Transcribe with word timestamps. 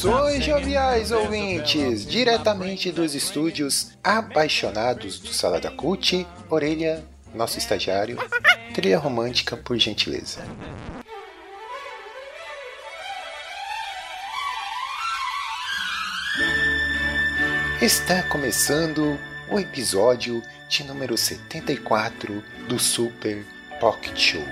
Saudações 0.00 0.42
joviais 0.42 1.12
ouvintes, 1.12 2.06
diretamente 2.06 2.90
dos 2.90 3.14
estúdios 3.14 3.92
apaixonados 4.02 5.18
do 5.18 5.28
Salada 5.28 5.70
Cult, 5.70 6.26
Orelha, 6.48 7.04
nosso 7.34 7.58
estagiário, 7.58 8.16
trilha 8.72 8.98
romântica 8.98 9.58
por 9.58 9.76
gentileza. 9.78 10.40
Está 17.82 18.22
começando 18.22 19.18
o 19.50 19.58
episódio 19.58 20.42
de 20.66 20.82
número 20.82 21.18
74 21.18 22.42
do 22.66 22.78
Super 22.78 23.44
Pocket 23.78 24.16
Show. 24.16 24.44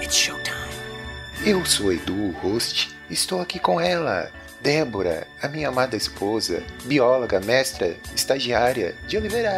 It's 0.00 0.14
showtime. 0.14 0.56
Eu 1.44 1.66
sou 1.66 1.92
Edu, 1.92 2.14
o 2.14 2.30
host, 2.30 2.96
estou 3.10 3.40
aqui 3.40 3.58
com 3.58 3.80
ela, 3.80 4.30
Débora, 4.60 5.26
a 5.40 5.48
minha 5.48 5.68
amada 5.68 5.96
esposa, 5.96 6.62
bióloga, 6.84 7.40
mestra, 7.40 7.96
estagiária 8.14 8.96
de 9.06 9.16
Oliveira. 9.16 9.52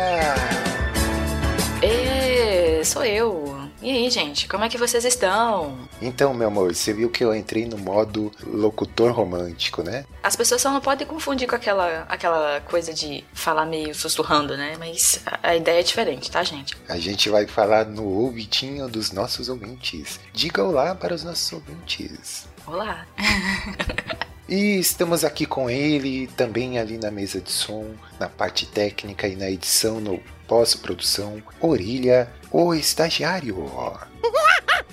Ê, 1.83 2.85
sou 2.85 3.05
eu. 3.05 3.59
E 3.81 3.91
aí, 3.91 4.11
gente, 4.11 4.47
como 4.47 4.63
é 4.63 4.69
que 4.69 4.77
vocês 4.77 5.07
estão? 5.07 5.89
Então, 6.03 6.35
meu 6.35 6.49
amor, 6.49 6.75
você 6.75 6.93
viu 6.93 7.09
que 7.09 7.25
eu 7.25 7.35
entrei 7.35 7.65
no 7.65 7.79
modo 7.79 8.31
locutor 8.47 9.11
romântico, 9.11 9.83
né? 9.83 10.05
As 10.23 10.37
pessoas 10.37 10.61
só 10.61 10.71
não 10.71 10.83
podem 10.83 11.07
confundir 11.07 11.49
com 11.49 11.57
aquela, 11.57 12.03
aquela 12.03 12.61
coisa 12.61 12.93
de 12.93 13.25
falar 13.33 13.65
meio 13.65 13.95
sussurrando, 13.95 14.55
né? 14.55 14.77
Mas 14.79 15.23
a, 15.43 15.57
ideia 15.57 15.81
é 15.81 15.83
diferente, 15.83 16.31
tá, 16.31 16.43
gente? 16.43 16.77
A 16.91 16.99
gente 16.99 17.31
vai 17.31 17.47
falar 17.47 17.87
no 17.87 18.05
ouvidinho 18.05 18.87
dos 18.87 19.13
nossos 19.13 19.49
ouvintes. 19.49 20.21
Diga 20.35 20.63
olá 20.63 20.95
para 20.95 21.15
os 21.15 21.25
nossos 21.25 21.51
ouvintes. 21.51 22.47
Olá. 22.67 23.07
E 24.51 24.81
estamos 24.81 25.25
aqui 25.25 25.47
com 25.47 25.71
ele, 25.71 26.27
também 26.27 26.77
ali 26.77 26.99
na 26.99 27.09
mesa 27.09 27.41
de 27.41 27.53
som, 27.53 27.87
na 28.19 28.29
parte 28.29 28.67
técnica 28.67 29.29
e 29.29 29.37
na 29.37 29.49
edição, 29.49 30.01
no 30.01 30.19
pós-produção, 30.49 31.41
Orelha, 31.61 32.29
o 32.51 32.75
estagiário. 32.75 33.57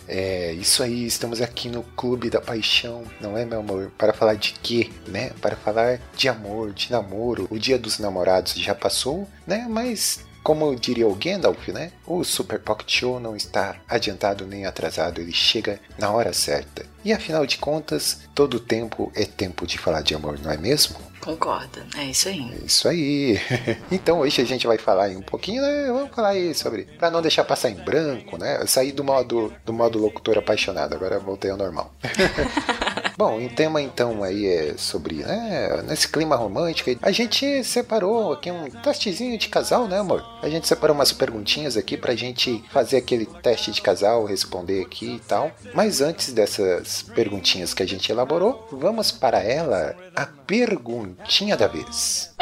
É, 0.10 0.54
isso 0.54 0.82
aí, 0.84 1.06
estamos 1.06 1.42
aqui 1.42 1.68
no 1.68 1.84
Clube 1.84 2.30
da 2.30 2.40
Paixão, 2.40 3.04
não 3.20 3.38
é, 3.38 3.44
meu 3.44 3.60
amor? 3.60 3.92
Para 3.98 4.14
falar 4.14 4.36
de 4.36 4.54
quê, 4.54 4.90
né? 5.06 5.32
Para 5.42 5.58
falar 5.58 6.00
de 6.16 6.30
amor, 6.30 6.72
de 6.72 6.90
namoro. 6.90 7.46
O 7.52 7.60
dia 7.60 7.78
dos 7.78 8.00
namorados 8.00 8.54
já 8.54 8.74
passou, 8.74 9.28
né? 9.46 9.68
Mas 9.70 10.26
como 10.48 10.74
diria 10.78 11.06
o 11.06 11.14
Gandalf, 11.14 11.68
né? 11.68 11.92
O 12.06 12.24
Super 12.24 12.58
Pocket 12.58 12.90
Show 12.90 13.20
não 13.20 13.36
está 13.36 13.76
adiantado 13.86 14.48
nem 14.48 14.66
atrasado, 14.66 15.20
ele 15.20 15.34
chega 15.34 15.78
na 16.00 16.10
hora 16.10 16.32
certa. 16.32 16.86
E 17.04 17.12
afinal 17.12 17.46
de 17.46 17.58
contas, 17.58 18.22
todo 18.34 18.58
tempo 18.58 19.12
é 19.14 19.26
tempo 19.26 19.68
de 19.68 19.78
falar 19.78 20.04
de 20.04 20.16
amor, 20.16 20.40
não 20.40 20.50
é 20.50 20.56
mesmo? 20.56 20.96
Concordo, 21.20 21.84
é 21.98 22.06
isso 22.06 22.30
aí. 22.30 22.50
É 22.62 22.66
isso 22.66 22.88
aí. 22.88 23.38
então 23.92 24.20
hoje 24.20 24.42
a 24.42 24.46
gente 24.46 24.66
vai 24.66 24.78
falar 24.78 25.08
aí 25.08 25.18
um 25.18 25.22
pouquinho, 25.22 25.62
né? 25.62 25.88
Vamos 25.88 26.16
falar 26.16 26.30
aí 26.30 26.56
sobre. 26.56 26.84
Pra 26.98 27.12
não 27.12 27.22
deixar 27.22 27.44
passar 27.44 27.70
em 27.70 27.76
branco, 27.76 28.38
né? 28.38 28.62
Eu 28.62 28.68
saí 28.68 28.94
do 28.94 29.04
modo, 29.04 29.54
do 29.66 29.74
modo 29.74 30.00
locutor 30.00 30.38
apaixonado, 30.38 30.94
agora 30.94 31.20
voltei 31.20 31.52
ao 31.52 31.58
normal. 31.58 31.94
Bom, 33.18 33.44
o 33.44 33.50
tema 33.50 33.82
então 33.82 34.22
aí 34.24 34.46
é 34.46 34.78
sobre, 34.78 35.16
né, 35.16 35.82
nesse 35.88 36.08
clima 36.08 36.36
romântico, 36.36 36.92
a 37.02 37.12
gente 37.12 37.64
separou 37.64 38.32
aqui 38.32 38.52
um 38.52 38.70
testezinho 38.70 39.36
de 39.40 39.50
casal, 39.50 39.88
né, 39.88 39.98
amor? 39.98 40.24
A 40.44 40.48
gente 40.48 40.68
separou 40.68 40.96
umas 40.96 41.12
perguntinhas 41.12 41.76
aqui 41.76 41.98
pra 41.98 42.16
gente 42.16 42.64
fazer 42.72 42.98
aquele 42.98 43.26
teste 43.26 43.72
de 43.72 43.82
casal, 43.82 44.24
responder 44.24 44.84
aqui 44.84 45.16
e 45.16 45.20
tal. 45.20 45.52
Mas 45.74 46.00
antes 46.00 46.32
dessas 46.32 47.02
perguntinhas 47.02 47.74
que 47.74 47.82
a 47.82 47.88
gente 47.88 48.12
elaborou, 48.12 48.68
vamos 48.72 49.12
para 49.12 49.40
ela, 49.40 49.96
a 50.16 50.28
perguntinha 50.28 51.58
da 51.58 51.66
vez. 51.66 52.36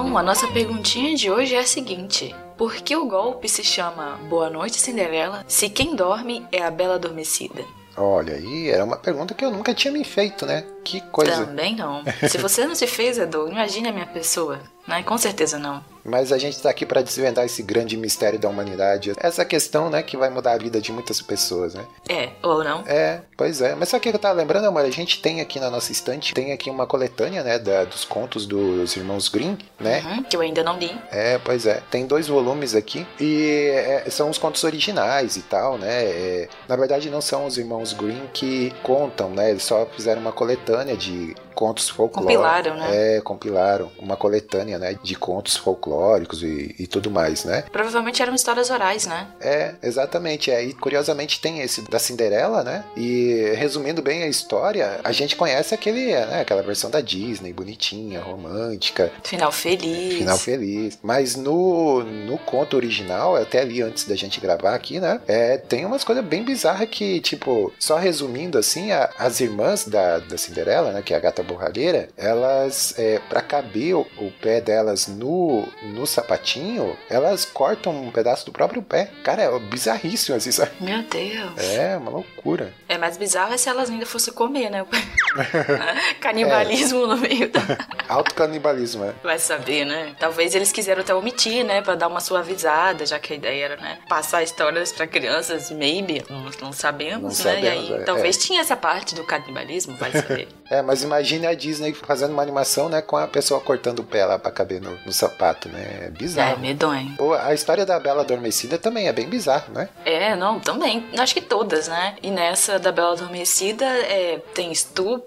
Então, 0.00 0.16
a 0.16 0.22
nossa 0.22 0.48
perguntinha 0.48 1.14
de 1.14 1.30
hoje 1.30 1.54
é 1.54 1.58
a 1.58 1.66
seguinte: 1.66 2.34
Por 2.56 2.76
que 2.76 2.96
o 2.96 3.06
golpe 3.06 3.46
se 3.46 3.62
chama 3.62 4.18
Boa 4.30 4.48
Noite 4.48 4.78
Cinderela 4.78 5.44
se 5.46 5.68
quem 5.68 5.94
dorme 5.94 6.42
é 6.50 6.62
a 6.62 6.70
Bela 6.70 6.94
Adormecida? 6.94 7.62
Olha, 7.98 8.32
aí 8.32 8.70
era 8.70 8.82
uma 8.82 8.96
pergunta 8.96 9.34
que 9.34 9.44
eu 9.44 9.50
nunca 9.50 9.74
tinha 9.74 9.92
me 9.92 10.02
feito, 10.02 10.46
né? 10.46 10.64
Que 10.84 11.00
coisa. 11.00 11.46
Também 11.46 11.76
não. 11.76 12.02
Se 12.28 12.38
você 12.38 12.66
não 12.66 12.74
se 12.74 12.86
fez, 12.86 13.18
Edu, 13.18 13.48
imagine 13.48 13.88
a 13.88 13.92
minha 13.92 14.06
pessoa. 14.06 14.60
Né? 14.86 15.02
Com 15.02 15.16
certeza 15.18 15.58
não. 15.58 15.84
Mas 16.02 16.32
a 16.32 16.38
gente 16.38 16.54
está 16.54 16.70
aqui 16.70 16.86
para 16.86 17.02
desvendar 17.02 17.44
esse 17.44 17.62
grande 17.62 17.94
mistério 17.96 18.38
da 18.38 18.48
humanidade. 18.48 19.12
Essa 19.18 19.44
questão, 19.44 19.90
né, 19.90 20.02
que 20.02 20.16
vai 20.16 20.30
mudar 20.30 20.52
a 20.52 20.58
vida 20.58 20.80
de 20.80 20.90
muitas 20.90 21.20
pessoas, 21.20 21.74
né? 21.74 21.84
É, 22.08 22.30
ou 22.42 22.64
não? 22.64 22.82
É, 22.86 23.20
pois 23.36 23.60
é. 23.60 23.74
Mas 23.74 23.90
sabe 23.90 23.98
o 23.98 24.10
que 24.10 24.16
eu 24.16 24.18
tava 24.18 24.34
lembrando, 24.34 24.64
amor? 24.64 24.82
A 24.82 24.90
gente 24.90 25.20
tem 25.20 25.42
aqui 25.42 25.60
na 25.60 25.68
nossa 25.68 25.92
estante, 25.92 26.32
tem 26.32 26.52
aqui 26.52 26.70
uma 26.70 26.86
coletânea, 26.86 27.44
né, 27.44 27.58
da, 27.58 27.84
dos 27.84 28.06
contos 28.06 28.46
dos 28.46 28.96
irmãos 28.96 29.28
Grimm, 29.28 29.58
né? 29.78 30.00
Uhum, 30.00 30.22
que 30.22 30.34
eu 30.34 30.40
ainda 30.40 30.64
não 30.64 30.78
li. 30.78 30.90
É, 31.12 31.38
pois 31.38 31.66
é. 31.66 31.82
Tem 31.90 32.06
dois 32.06 32.26
volumes 32.26 32.74
aqui 32.74 33.06
e 33.20 33.70
é, 33.74 34.08
são 34.08 34.30
os 34.30 34.38
contos 34.38 34.64
originais 34.64 35.36
e 35.36 35.42
tal, 35.42 35.76
né? 35.76 36.02
É, 36.04 36.48
na 36.66 36.76
verdade, 36.76 37.10
não 37.10 37.20
são 37.20 37.44
os 37.44 37.58
irmãos 37.58 37.92
Grimm 37.92 38.26
que 38.32 38.72
contam, 38.82 39.28
né? 39.28 39.50
Eles 39.50 39.64
só 39.64 39.86
fizeram 39.94 40.22
uma 40.22 40.32
coletânea 40.32 40.69
de 40.70 41.34
contos 41.60 41.90
folclóricos. 41.90 42.34
Compilaram, 42.34 42.74
né? 42.74 43.16
É, 43.16 43.20
compilaram 43.20 43.92
uma 43.98 44.16
coletânea, 44.16 44.78
né, 44.78 44.96
de 45.02 45.14
contos 45.14 45.56
folclóricos 45.56 46.42
e, 46.42 46.74
e 46.78 46.86
tudo 46.86 47.10
mais, 47.10 47.44
né? 47.44 47.64
Provavelmente 47.70 48.22
eram 48.22 48.34
histórias 48.34 48.70
orais, 48.70 49.06
né? 49.06 49.28
É, 49.38 49.74
exatamente. 49.82 50.50
É, 50.50 50.64
e 50.64 50.72
curiosamente 50.72 51.38
tem 51.38 51.60
esse 51.60 51.82
da 51.82 51.98
Cinderela, 51.98 52.64
né? 52.64 52.82
E 52.96 53.52
resumindo 53.56 54.00
bem 54.00 54.22
a 54.22 54.26
história, 54.26 55.00
a 55.04 55.12
gente 55.12 55.36
conhece 55.36 55.74
aquele, 55.74 56.06
né, 56.06 56.40
aquela 56.40 56.62
versão 56.62 56.88
da 56.90 57.02
Disney, 57.02 57.52
bonitinha, 57.52 58.22
romântica. 58.22 59.12
Final 59.22 59.52
feliz. 59.52 60.14
Final 60.14 60.38
feliz. 60.38 60.98
Mas 61.02 61.36
no, 61.36 62.02
no 62.02 62.38
conto 62.38 62.74
original, 62.74 63.36
até 63.36 63.60
ali 63.60 63.82
antes 63.82 64.04
da 64.04 64.16
gente 64.16 64.40
gravar 64.40 64.74
aqui, 64.74 64.98
né? 64.98 65.20
É, 65.28 65.58
tem 65.58 65.84
umas 65.84 66.04
coisas 66.04 66.24
bem 66.24 66.42
bizarras 66.42 66.88
que, 66.88 67.20
tipo, 67.20 67.70
só 67.78 67.98
resumindo 67.98 68.56
assim, 68.56 68.92
a, 68.92 69.10
as 69.18 69.40
irmãs 69.40 69.84
da, 69.84 70.20
da 70.20 70.38
Cinderela, 70.38 70.92
né? 70.92 71.02
Que 71.02 71.12
é 71.12 71.18
a 71.18 71.20
gata 71.20 71.49
borralheira, 71.50 72.08
elas, 72.16 72.94
é, 72.98 73.18
para 73.28 73.42
caber 73.42 73.94
o, 73.94 74.06
o, 74.18 74.30
pé 74.40 74.60
delas 74.60 75.08
no, 75.08 75.66
no 75.82 76.06
sapatinho, 76.06 76.96
elas 77.08 77.44
cortam 77.44 77.92
um 77.92 78.10
pedaço 78.10 78.46
do 78.46 78.52
próprio 78.52 78.82
pé. 78.82 79.10
Cara, 79.24 79.42
é 79.42 79.58
bizarríssimo 79.58 80.36
assim, 80.36 80.52
sabe? 80.52 80.72
Meu 80.80 81.02
Deus. 81.02 81.58
É, 81.58 81.96
uma 81.96 82.10
loucura. 82.10 82.72
É 82.88 82.96
mais 82.96 83.16
bizarro 83.16 83.52
é 83.52 83.56
se 83.56 83.68
elas 83.68 83.90
ainda 83.90 84.06
fossem 84.06 84.32
comer, 84.32 84.70
né? 84.70 84.86
Canibalismo 86.20 87.04
é. 87.04 87.06
no 87.06 87.16
meio 87.16 87.50
da. 87.50 87.60
Autocanibalismo, 88.08 89.04
é. 89.04 89.14
Vai 89.22 89.38
saber, 89.38 89.84
né? 89.84 90.14
Talvez 90.18 90.54
eles 90.54 90.72
quiseram 90.72 91.02
até 91.02 91.14
omitir, 91.14 91.64
né? 91.64 91.82
Pra 91.82 91.94
dar 91.94 92.08
uma 92.08 92.20
suavizada, 92.20 93.06
já 93.06 93.18
que 93.18 93.32
a 93.32 93.36
ideia 93.36 93.64
era, 93.64 93.76
né? 93.76 93.98
Passar 94.08 94.42
histórias 94.42 94.92
pra 94.92 95.06
crianças, 95.06 95.70
maybe. 95.70 96.24
Não, 96.28 96.50
não 96.60 96.72
sabemos, 96.72 97.38
não 97.38 97.52
né? 97.52 97.60
Sabemos, 97.60 97.88
e 97.88 97.92
aí, 97.92 98.02
é. 98.02 98.04
talvez 98.04 98.36
tinha 98.36 98.60
essa 98.60 98.76
parte 98.76 99.14
do 99.14 99.24
canibalismo, 99.24 99.96
vai 99.96 100.10
saber. 100.10 100.48
é, 100.70 100.82
mas 100.82 101.02
imagine 101.02 101.46
a 101.46 101.54
Disney 101.54 101.94
fazendo 101.94 102.32
uma 102.32 102.42
animação, 102.42 102.88
né? 102.88 103.00
Com 103.00 103.16
a 103.16 103.26
pessoa 103.26 103.60
cortando 103.60 104.00
o 104.00 104.04
pé 104.04 104.24
lá 104.24 104.38
pra 104.38 104.50
caber 104.50 104.80
no, 104.80 104.98
no 105.04 105.12
sapato, 105.12 105.68
né? 105.68 106.06
É 106.06 106.10
bizarro. 106.10 106.54
É, 106.54 106.56
medonho. 106.56 107.14
Ou 107.18 107.34
a 107.34 107.54
história 107.54 107.86
da 107.86 107.98
Bela 107.98 108.22
Adormecida 108.22 108.78
também 108.78 109.08
é 109.08 109.12
bem 109.12 109.28
bizarro, 109.28 109.72
né? 109.72 109.88
É, 110.04 110.34
não, 110.34 110.58
também. 110.58 111.08
Acho 111.18 111.34
que 111.34 111.40
todas, 111.40 111.88
né? 111.88 112.16
E 112.22 112.30
nessa 112.30 112.78
da 112.78 112.90
Bela 112.90 113.12
Adormecida 113.12 113.84
é, 113.84 114.40
tem 114.54 114.72
estupro, 114.72 115.19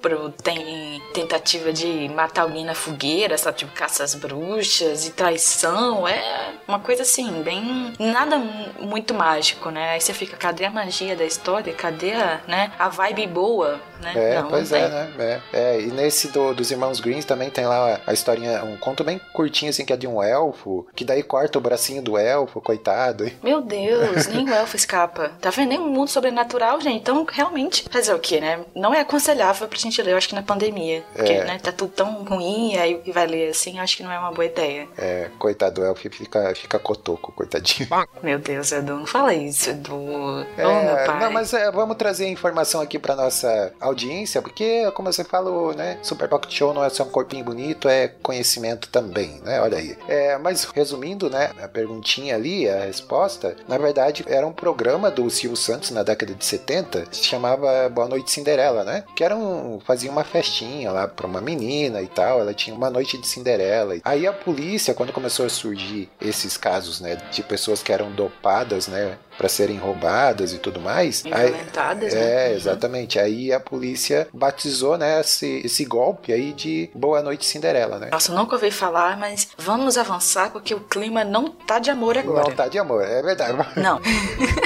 tem 0.44 1.02
tentativa 1.14 1.72
de 1.72 2.10
matar 2.10 2.44
alguém 2.44 2.66
na 2.66 2.76
fogueira, 2.76 3.38
sabe? 3.38 3.60
Tipo, 3.60 3.74
caça 3.74 4.04
bruxas 4.18 5.08
e 5.08 5.12
traição. 5.12 6.08
É 6.08 6.54
uma 6.68 6.80
coisa 6.80 7.04
assim, 7.04 7.42
bem. 7.42 7.94
nada 8.00 8.38
muito 8.38 9.14
mágico, 9.14 9.70
né? 9.70 9.92
Aí 9.92 10.02
você 10.02 10.14
fica, 10.14 10.36
cadê 10.36 10.66
a 10.66 10.72
magia 10.72 11.16
da 11.16 11.24
história? 11.24 11.74
Cadê 11.74 12.14
a, 12.14 12.42
né, 12.48 12.72
a 12.78 12.90
vibe 12.90 13.28
boa, 13.28 13.80
né? 14.04 14.14
É, 14.16 14.42
Não, 14.42 14.50
pois 14.50 14.70
não 14.72 14.78
é, 14.78 14.90
né? 14.90 15.42
É, 15.54 15.60
é, 15.78 15.82
e 15.82 15.88
nesse 15.88 16.28
do- 16.30 16.54
dos 16.54 16.70
Irmãos 16.72 17.00
Greens 17.00 17.26
também 17.26 17.50
tem 17.50 17.66
lá 17.66 18.00
a 18.06 18.14
historinha, 18.14 18.64
um 18.64 18.78
conto 18.78 19.04
bem 19.04 19.20
curtinho, 19.34 19.70
assim, 19.70 19.86
que 19.86 19.94
é 19.94 19.98
de 19.98 20.08
um 20.08 20.22
elfo, 20.22 20.86
que 20.96 21.04
daí 21.06 21.24
corta 21.24 21.58
o 21.58 21.62
bracinho 21.62 22.02
do 22.02 22.18
elfo, 22.18 22.62
coitado. 22.62 23.30
Meu 23.42 23.62
Deus, 23.62 24.28
nem 24.28 24.50
o 24.50 24.54
elfo 24.54 24.76
escapa. 24.76 25.32
Tá 25.42 25.50
vendo? 25.50 25.70
Nem 25.70 25.80
um 25.80 25.90
mundo 25.90 26.10
sobrenatural, 26.10 26.80
gente. 26.82 26.98
Então, 26.98 27.26
realmente, 27.32 27.86
fazer 27.90 28.14
o 28.14 28.20
quê, 28.20 28.40
né? 28.40 28.60
Não 28.76 28.94
é 28.94 29.00
aconselhável 29.00 29.68
pra 29.68 29.78
gente 29.78 30.02
ler, 30.02 30.12
eu 30.12 30.18
acho 30.18 30.28
que 30.30 30.36
na 30.36 30.44
pandemia. 30.44 31.04
Porque, 31.16 31.32
É. 31.34 31.46
né, 31.46 31.60
tá 31.62 31.72
tudo 31.72 31.92
tão 31.92 32.24
ruim, 32.24 32.76
aí 32.78 33.02
vai 33.14 33.26
ler 33.28 33.50
assim, 33.50 33.78
eu 33.78 33.84
acho 33.84 33.98
que 33.98 34.04
não 34.04 34.12
é 34.12 34.20
uma 34.20 34.32
boa 34.32 34.46
ideia. 34.46 34.88
É, 34.98 35.30
coitado 35.40 35.76
do 35.82 35.86
elfo 35.86 36.10
fica, 36.10 36.54
fica 36.56 36.78
cotoco, 36.80 37.32
coitadinho. 37.32 37.88
Meu 38.22 38.38
Deus, 38.40 38.72
Edu, 38.72 38.96
não 38.98 39.06
fala 39.06 39.34
isso, 39.34 39.70
Edu. 39.70 40.46
É, 40.58 40.66
oh, 40.68 40.84
meu 40.84 41.06
pai. 41.06 41.20
Não, 41.20 41.32
mas 41.32 41.54
é, 41.54 41.72
vamos 41.72 41.96
trazer 41.98 42.28
informação 42.28 42.82
aqui 42.82 42.98
pra 43.00 43.16
nossa 43.16 43.74
audiência, 43.80 43.93
porque, 44.42 44.90
como 44.92 45.12
você 45.12 45.24
falou, 45.24 45.74
né? 45.74 45.98
Super 46.02 46.28
Pocket 46.28 46.52
Show 46.52 46.74
não 46.74 46.84
é 46.84 46.90
só 46.90 47.04
um 47.04 47.10
corpinho 47.10 47.44
bonito, 47.44 47.88
é 47.88 48.08
conhecimento 48.08 48.90
também, 48.90 49.42
né? 49.44 49.62
Olha 49.62 49.78
aí. 49.78 49.98
É, 50.08 50.38
mas 50.38 50.64
resumindo, 50.66 51.30
né? 51.30 51.52
A 51.62 51.68
perguntinha 51.68 52.36
ali, 52.36 52.70
a 52.70 52.86
resposta, 52.86 53.56
na 53.68 53.78
verdade, 53.78 54.24
era 54.28 54.46
um 54.46 54.54
programa 54.54 55.10
do 55.10 55.30
Silvio 55.30 55.58
Santos 55.58 55.92
na 55.92 56.04
década 56.04 56.34
de 56.34 56.46
70, 56.46 57.08
se 57.12 57.24
chamava 57.24 57.90
Boa 57.90 58.08
Noite 58.08 58.32
Cinderela, 58.32 58.84
né? 58.84 59.04
Que 59.16 59.24
era 59.24 59.36
um, 59.36 59.80
fazia 59.86 60.12
uma 60.12 60.24
festinha 60.24 60.92
lá 60.92 61.08
pra 61.08 61.28
uma 61.28 61.42
menina 61.42 62.02
e 62.02 62.08
tal, 62.08 62.40
ela 62.40 62.54
tinha 62.54 62.76
uma 62.76 62.90
noite 62.90 63.18
de 63.18 63.28
Cinderela. 63.28 63.96
Aí 64.04 64.26
a 64.28 64.34
polícia, 64.34 64.94
quando 64.94 65.14
começou 65.14 65.46
a 65.46 65.50
surgir 65.50 66.10
esses 66.22 66.58
casos, 66.58 67.00
né? 67.00 67.16
De 67.32 67.44
pessoas 67.44 67.82
que 67.84 67.92
eram 67.92 68.12
dopadas, 68.12 68.88
né? 68.88 69.18
Pra 69.38 69.50
serem 69.50 69.78
roubadas 69.78 70.54
e 70.54 70.58
tudo 70.60 70.80
mais. 70.80 71.22
Violentadas, 71.24 72.14
né? 72.14 72.46
é, 72.46 72.50
Uhum. 72.50 72.56
exatamente. 72.56 73.20
Aí 73.20 73.52
a 73.52 73.60
polícia 73.60 74.28
batizou, 74.34 74.98
né, 74.98 75.20
esse, 75.22 75.62
esse 75.66 75.84
golpe 75.86 76.32
aí 76.32 76.54
de 76.54 76.90
Boa 76.94 77.22
Noite 77.22 77.46
Cinderela, 77.46 77.98
né? 78.00 78.10
Nossa, 78.12 78.32
nunca 78.34 78.56
ouvi 78.56 78.70
falar, 78.72 79.18
mas 79.18 79.48
vamos 79.58 79.98
avançar 79.98 80.52
porque 80.52 80.74
o 80.76 80.80
clima 80.82 81.24
não 81.24 81.50
tá 81.50 81.80
de 81.80 81.90
amor 81.90 82.18
agora. 82.18 82.44
Não 82.50 82.56
tá 82.56 82.68
de 82.68 82.78
amor, 82.78 83.04
é 83.04 83.22
verdade. 83.22 83.58
Não. 83.76 84.00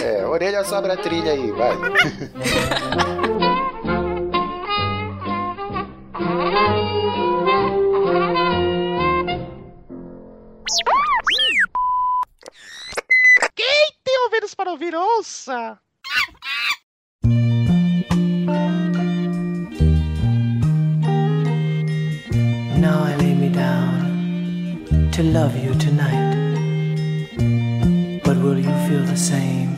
É, 0.03 0.25
orelha 0.25 0.63
sobra 0.63 0.93
a 0.93 0.97
trilha 0.97 1.31
aí, 1.31 1.51
vai. 1.51 1.75
ouça! 15.47 15.79
Now 22.79 23.03
I 23.03 23.15
lay 23.17 23.33
me 23.33 23.49
down 23.49 25.09
to 25.11 25.23
love 25.23 25.55
you 25.57 25.73
tonight. 25.75 26.35
But 28.23 28.37
will 28.37 28.59
you 28.59 28.73
feel 28.87 29.03
the 29.05 29.17
same 29.17 29.76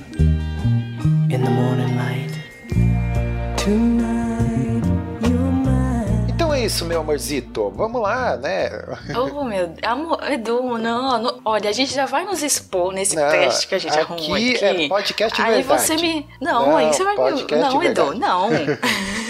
meu 6.89 7.01
amorzito. 7.01 7.71
Vamos 7.75 8.01
lá, 8.01 8.35
né? 8.35 8.69
Oh, 9.15 9.43
meu. 9.43 9.71
Amor, 9.83 10.19
Edu, 10.31 10.77
não, 10.77 11.21
não- 11.21 11.39
Olha, 11.45 11.69
a 11.69 11.73
gente 11.73 11.93
já 11.93 12.05
vai 12.07 12.25
nos 12.25 12.41
expor 12.41 12.91
nesse 12.91 13.15
Não, 13.15 13.29
teste 13.29 13.67
que 13.67 13.75
a 13.75 13.77
gente 13.79 13.91
aqui 13.97 14.01
arrumou 14.13 14.35
aqui. 14.35 14.65
é 14.65 14.87
podcast 14.89 15.41
Aí 15.41 15.53
verdade. 15.63 15.81
você 15.81 15.95
me. 15.97 16.27
Não, 16.41 16.67
Não, 16.67 16.77
aí 16.77 16.87
você 16.87 17.03
vai 17.03 17.15
me. 17.15 17.45
Não, 17.51 17.83
Edu, 17.83 18.15
não. 18.15 18.49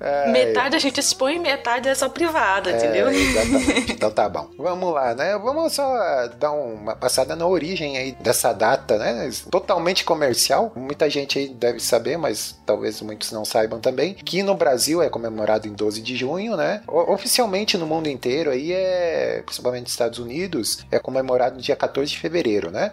É, 0.00 0.28
metade 0.32 0.76
a 0.76 0.78
gente 0.78 1.00
expõe 1.00 1.36
e 1.36 1.38
metade 1.38 1.88
é 1.88 1.94
só 1.94 2.08
privada, 2.08 2.70
entendeu? 2.70 3.08
É, 3.08 3.14
exatamente. 3.14 3.92
Então 3.96 4.10
tá 4.10 4.28
bom. 4.28 4.50
Vamos 4.58 4.92
lá, 4.92 5.14
né? 5.14 5.38
Vamos 5.38 5.72
só 5.72 6.28
dar 6.38 6.52
uma 6.52 6.94
passada 6.94 7.34
na 7.34 7.46
origem 7.46 7.96
aí 7.96 8.12
dessa 8.20 8.52
data, 8.52 8.98
né? 8.98 9.30
Totalmente 9.50 10.04
comercial. 10.04 10.72
Muita 10.76 11.08
gente 11.08 11.38
aí 11.38 11.48
deve 11.48 11.80
saber, 11.80 12.18
mas 12.18 12.58
talvez 12.66 13.00
muitos 13.00 13.32
não 13.32 13.44
saibam 13.44 13.80
também, 13.80 14.14
que 14.14 14.42
no 14.42 14.54
Brasil 14.54 15.02
é 15.02 15.08
comemorado 15.08 15.66
em 15.66 15.72
12 15.72 16.02
de 16.02 16.16
junho, 16.16 16.56
né? 16.56 16.82
Oficialmente 16.86 17.78
no 17.78 17.86
mundo 17.86 18.08
inteiro 18.08 18.50
aí 18.50 18.72
é, 18.72 19.42
principalmente 19.44 19.84
nos 19.84 19.92
Estados 19.92 20.18
Unidos, 20.18 20.84
é 20.90 20.98
comemorado 20.98 21.56
no 21.56 21.62
dia 21.62 21.76
14 21.76 22.10
de 22.10 22.18
fevereiro, 22.18 22.70
né? 22.70 22.92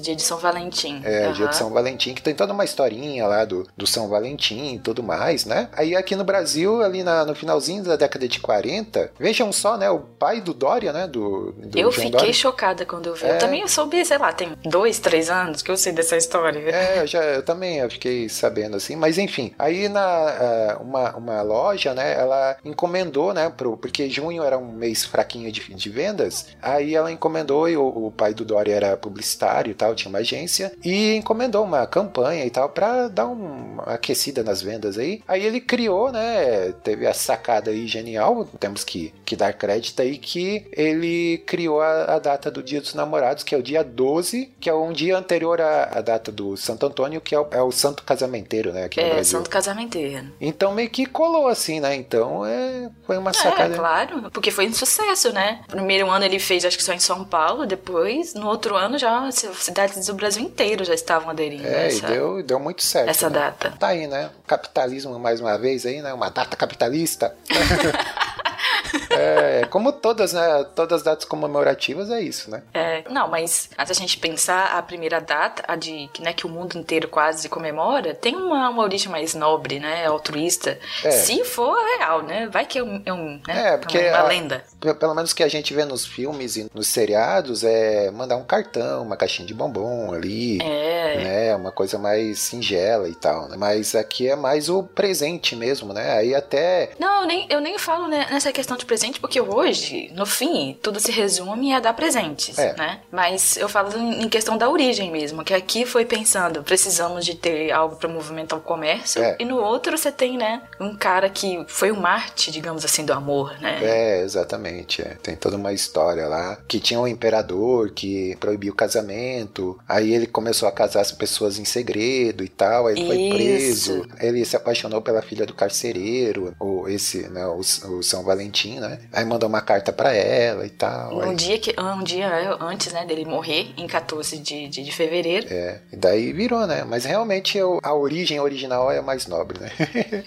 Dia 0.00 0.16
de 0.16 0.22
São 0.22 0.38
Valentim. 0.38 1.00
É, 1.04 1.28
o 1.28 1.32
dia 1.32 1.48
de 1.48 1.56
São 1.56 1.70
Valentim, 1.70 2.14
que 2.14 2.22
tem 2.22 2.34
toda 2.34 2.52
uma 2.52 2.64
historinha 2.64 3.26
lá 3.26 3.44
do, 3.44 3.66
do 3.76 3.86
São 3.86 4.08
Valentim 4.08 4.74
e 4.74 4.78
tudo 4.78 5.02
mais, 5.02 5.44
né? 5.44 5.68
Aí 5.72 5.94
aqui 6.00 6.16
no 6.16 6.24
Brasil, 6.24 6.82
ali 6.82 7.02
na- 7.02 7.24
no 7.24 7.34
finalzinho 7.34 7.84
da 7.84 7.96
década 7.96 8.26
de 8.26 8.40
40, 8.40 9.10
vejam 9.18 9.52
só, 9.52 9.76
né? 9.76 9.88
O 9.90 10.00
pai 10.00 10.40
do 10.40 10.52
Dória, 10.52 10.92
né? 10.92 11.06
Do, 11.06 11.52
do 11.52 11.78
Eu 11.78 11.90
João 11.90 11.92
fiquei 11.92 12.10
Dória. 12.10 12.32
chocada 12.32 12.84
quando 12.84 13.06
eu 13.06 13.14
vi. 13.14 13.24
É. 13.26 13.34
Eu 13.34 13.38
também 13.38 13.66
soube, 13.68 14.04
sei 14.04 14.18
lá, 14.18 14.32
tem 14.32 14.52
dois, 14.64 14.98
três 14.98 15.30
anos 15.30 15.62
que 15.62 15.70
eu 15.70 15.76
sei 15.76 15.92
dessa 15.92 16.16
história. 16.16 16.58
É, 16.58 17.00
eu, 17.02 17.06
já, 17.06 17.22
eu 17.22 17.42
também 17.42 17.78
eu 17.78 17.90
fiquei 17.90 18.28
sabendo 18.28 18.76
assim, 18.76 18.96
mas 18.96 19.18
enfim, 19.18 19.52
aí 19.58 19.88
na 19.88 20.00
ah, 20.00 20.78
uma, 20.80 21.16
uma 21.16 21.42
loja, 21.42 21.94
né, 21.94 22.14
ela 22.18 22.56
encomendou, 22.64 23.32
né, 23.34 23.50
pro, 23.54 23.76
porque 23.76 24.08
junho 24.08 24.42
era 24.42 24.56
um 24.58 24.72
mês 24.72 25.04
fraquinho 25.04 25.50
de, 25.52 25.60
de 25.74 25.90
vendas, 25.90 26.46
aí 26.62 26.94
ela 26.94 27.10
encomendou 27.12 27.68
e 27.68 27.76
o, 27.76 27.86
o 28.06 28.10
pai 28.10 28.32
do 28.34 28.44
Dória 28.44 28.72
era 28.74 28.96
publicitário 28.96 29.70
e 29.70 29.74
tal, 29.74 29.94
tinha 29.94 30.08
uma 30.08 30.18
agência, 30.20 30.72
e 30.84 31.14
encomendou 31.16 31.64
uma 31.64 31.86
campanha 31.86 32.44
e 32.44 32.50
tal 32.50 32.68
pra 32.68 33.08
dar 33.08 33.26
uma 33.26 33.82
aquecida 33.84 34.42
nas 34.42 34.62
vendas 34.62 34.96
aí. 34.98 35.22
Aí 35.26 35.44
ele 35.44 35.60
criou, 35.60 35.89
né, 36.12 36.72
teve 36.82 37.06
a 37.06 37.12
sacada 37.14 37.70
aí 37.70 37.86
genial, 37.86 38.46
temos 38.58 38.84
que, 38.84 39.12
que 39.24 39.34
dar 39.36 39.52
crédito 39.52 40.00
aí, 40.02 40.16
que 40.18 40.66
ele 40.72 41.38
criou 41.46 41.80
a, 41.80 42.14
a 42.14 42.18
data 42.18 42.50
do 42.50 42.62
Dia 42.62 42.80
dos 42.80 42.94
Namorados, 42.94 43.42
que 43.44 43.54
é 43.54 43.58
o 43.58 43.62
dia 43.62 43.82
12, 43.82 44.52
que 44.60 44.68
é 44.70 44.74
um 44.74 44.92
dia 44.92 45.16
anterior 45.16 45.60
à, 45.60 45.98
à 45.98 46.00
data 46.00 46.30
do 46.32 46.56
Santo 46.56 46.86
Antônio, 46.86 47.20
que 47.20 47.34
é 47.34 47.40
o, 47.40 47.46
é 47.50 47.62
o 47.62 47.70
santo 47.72 48.02
casamenteiro, 48.04 48.72
né, 48.72 48.84
aqui 48.84 49.00
no 49.00 49.06
É, 49.06 49.10
Brasil. 49.14 49.38
santo 49.38 49.50
casamenteiro. 49.50 50.26
Então 50.40 50.72
meio 50.74 50.90
que 50.90 51.06
colou 51.06 51.46
assim, 51.48 51.80
né? 51.80 51.94
Então 51.94 52.44
é, 52.46 52.88
foi 53.06 53.18
uma 53.18 53.30
É, 53.30 53.34
sacada. 53.34 53.74
claro, 53.76 54.30
porque 54.30 54.50
foi 54.50 54.68
um 54.68 54.72
sucesso, 54.72 55.32
né? 55.32 55.60
Primeiro 55.68 56.08
ano 56.10 56.24
ele 56.24 56.38
fez, 56.38 56.64
acho 56.64 56.76
que 56.76 56.82
só 56.84 56.92
em 56.92 56.98
São 57.00 57.24
Paulo, 57.24 57.66
depois, 57.66 58.34
no 58.34 58.46
outro 58.46 58.76
ano, 58.76 58.98
já 58.98 59.30
cidades 59.32 60.06
do 60.06 60.14
Brasil 60.14 60.42
inteiro 60.42 60.84
já 60.84 60.94
estavam 60.94 61.30
aderindo 61.30 61.66
É, 61.66 61.84
e 61.84 61.86
essa, 61.88 62.06
deu, 62.06 62.42
deu 62.42 62.58
muito 62.60 62.82
certo. 62.82 63.08
essa 63.08 63.28
né? 63.28 63.38
data. 63.38 63.74
Tá 63.78 63.88
aí, 63.88 64.06
né? 64.06 64.30
Capitalismo 64.46 65.18
mais 65.18 65.40
uma 65.40 65.56
vez 65.58 65.79
aí, 65.86 66.02
né? 66.02 66.12
Uma 66.12 66.30
data 66.30 66.56
capitalista. 66.56 67.34
é, 69.10 69.64
como 69.70 69.92
todas, 69.92 70.32
né? 70.32 70.64
Todas 70.74 70.98
as 70.98 71.02
datas 71.02 71.24
comemorativas 71.24 72.10
é 72.10 72.20
isso, 72.20 72.50
né? 72.50 72.62
É, 72.72 73.04
não, 73.10 73.28
mas 73.28 73.70
se 73.84 73.92
a 73.92 73.94
gente 73.94 74.18
pensar 74.18 74.76
a 74.76 74.82
primeira 74.82 75.20
data, 75.20 75.62
a 75.66 75.76
de 75.76 76.08
que, 76.12 76.22
né, 76.22 76.32
que 76.32 76.46
o 76.46 76.48
mundo 76.48 76.78
inteiro 76.78 77.08
quase 77.08 77.48
comemora, 77.48 78.14
tem 78.14 78.36
uma, 78.36 78.68
uma 78.70 78.82
origem 78.82 79.08
mais 79.10 79.34
nobre, 79.34 79.80
né? 79.80 80.06
Altruísta. 80.06 80.78
É. 81.04 81.10
Se 81.10 81.44
for 81.44 81.76
real, 81.98 82.22
né? 82.22 82.48
Vai 82.50 82.64
que 82.66 82.78
é 82.78 82.82
um, 82.82 83.02
é 83.04 83.12
um, 83.12 83.40
né, 83.46 83.74
É, 83.74 83.76
porque 83.76 83.98
uma 83.98 84.18
a- 84.18 84.22
lenda. 84.28 84.64
Pelo 84.98 85.14
menos 85.14 85.32
que 85.32 85.42
a 85.42 85.48
gente 85.48 85.74
vê 85.74 85.84
nos 85.84 86.06
filmes 86.06 86.56
e 86.56 86.70
nos 86.74 86.88
seriados 86.88 87.64
é 87.64 88.10
mandar 88.10 88.36
um 88.36 88.44
cartão, 88.44 89.02
uma 89.02 89.16
caixinha 89.16 89.46
de 89.46 89.52
bombom 89.54 90.12
ali. 90.14 90.58
É. 90.62 91.16
Né, 91.24 91.56
uma 91.56 91.72
coisa 91.72 91.98
mais 91.98 92.38
singela 92.38 93.08
e 93.08 93.14
tal, 93.14 93.48
né? 93.48 93.56
Mas 93.58 93.94
aqui 93.94 94.28
é 94.28 94.36
mais 94.36 94.68
o 94.68 94.82
presente 94.82 95.54
mesmo, 95.56 95.92
né? 95.92 96.12
Aí 96.12 96.34
até 96.34 96.90
Não, 96.98 97.22
eu 97.22 97.26
nem, 97.26 97.46
eu 97.50 97.60
nem 97.60 97.78
falo 97.78 98.06
né, 98.08 98.26
nessa 98.30 98.52
questão 98.52 98.76
de 98.76 98.84
presente, 98.86 98.99
porque 99.20 99.40
hoje, 99.40 100.10
no 100.14 100.26
fim, 100.26 100.76
tudo 100.82 101.00
se 101.00 101.10
resume 101.10 101.72
a 101.72 101.80
dar 101.80 101.94
presentes, 101.94 102.58
É. 102.58 102.74
né? 102.76 103.00
Mas 103.10 103.56
eu 103.56 103.68
falo 103.68 103.96
em 103.96 104.28
questão 104.28 104.58
da 104.58 104.68
origem 104.68 105.10
mesmo, 105.10 105.42
que 105.44 105.54
aqui 105.54 105.86
foi 105.86 106.04
pensando, 106.04 106.62
precisamos 106.62 107.24
de 107.24 107.34
ter 107.34 107.70
algo 107.70 107.96
para 107.96 108.08
movimentar 108.08 108.58
o 108.58 108.62
comércio, 108.62 109.22
É. 109.22 109.36
e 109.38 109.44
no 109.44 109.56
outro 109.56 109.96
você 109.96 110.10
tem, 110.12 110.36
né, 110.36 110.62
um 110.78 110.94
cara 110.96 111.30
que 111.30 111.64
foi 111.68 111.90
o 111.90 111.96
Marte, 111.96 112.50
digamos 112.50 112.84
assim, 112.84 113.04
do 113.04 113.12
amor, 113.12 113.58
né? 113.60 113.78
É, 113.82 114.20
exatamente. 114.22 115.00
é. 115.02 115.16
Tem 115.22 115.36
toda 115.36 115.56
uma 115.56 115.72
história 115.72 116.26
lá. 116.26 116.58
Que 116.66 116.80
tinha 116.80 116.98
um 117.00 117.06
imperador 117.06 117.90
que 117.90 118.36
proibiu 118.40 118.72
o 118.72 118.76
casamento. 118.76 119.78
Aí 119.88 120.12
ele 120.12 120.26
começou 120.26 120.68
a 120.68 120.72
casar 120.72 121.00
as 121.00 121.12
pessoas 121.12 121.58
em 121.58 121.64
segredo 121.64 122.42
e 122.44 122.48
tal. 122.48 122.86
Aí 122.86 122.94
ele 122.98 123.06
foi 123.06 123.28
preso. 123.38 124.06
Ele 124.20 124.44
se 124.44 124.56
apaixonou 124.56 125.00
pela 125.00 125.22
filha 125.22 125.46
do 125.46 125.54
carcereiro, 125.54 126.54
ou 126.58 126.88
esse, 126.88 127.28
né, 127.28 127.46
o, 127.46 127.60
o 127.60 128.02
São 128.02 128.22
Valentim, 128.24 128.80
né? 128.80 128.89
Aí 129.12 129.24
mandou 129.24 129.48
uma 129.48 129.60
carta 129.60 129.92
pra 129.92 130.12
ela 130.14 130.64
e 130.66 130.70
tal. 130.70 131.16
Um 131.18 131.30
aí- 131.30 131.36
dia 131.36 131.58
que 131.58 131.74
um 131.80 132.02
dia 132.02 132.56
antes 132.60 132.92
né, 132.92 133.04
dele 133.04 133.24
morrer, 133.24 133.72
em 133.76 133.86
14 133.86 134.38
de, 134.38 134.68
de, 134.68 134.82
de 134.84 134.92
fevereiro. 134.92 135.46
É, 135.50 135.78
e 135.92 135.96
daí 135.96 136.32
virou, 136.32 136.66
né? 136.66 136.84
Mas 136.86 137.04
realmente 137.04 137.56
eu- 137.58 137.78
a 137.82 137.94
origem 137.94 138.40
original 138.40 138.90
é 138.90 139.00
mais 139.00 139.26
nobre, 139.26 139.58
né? 139.60 139.70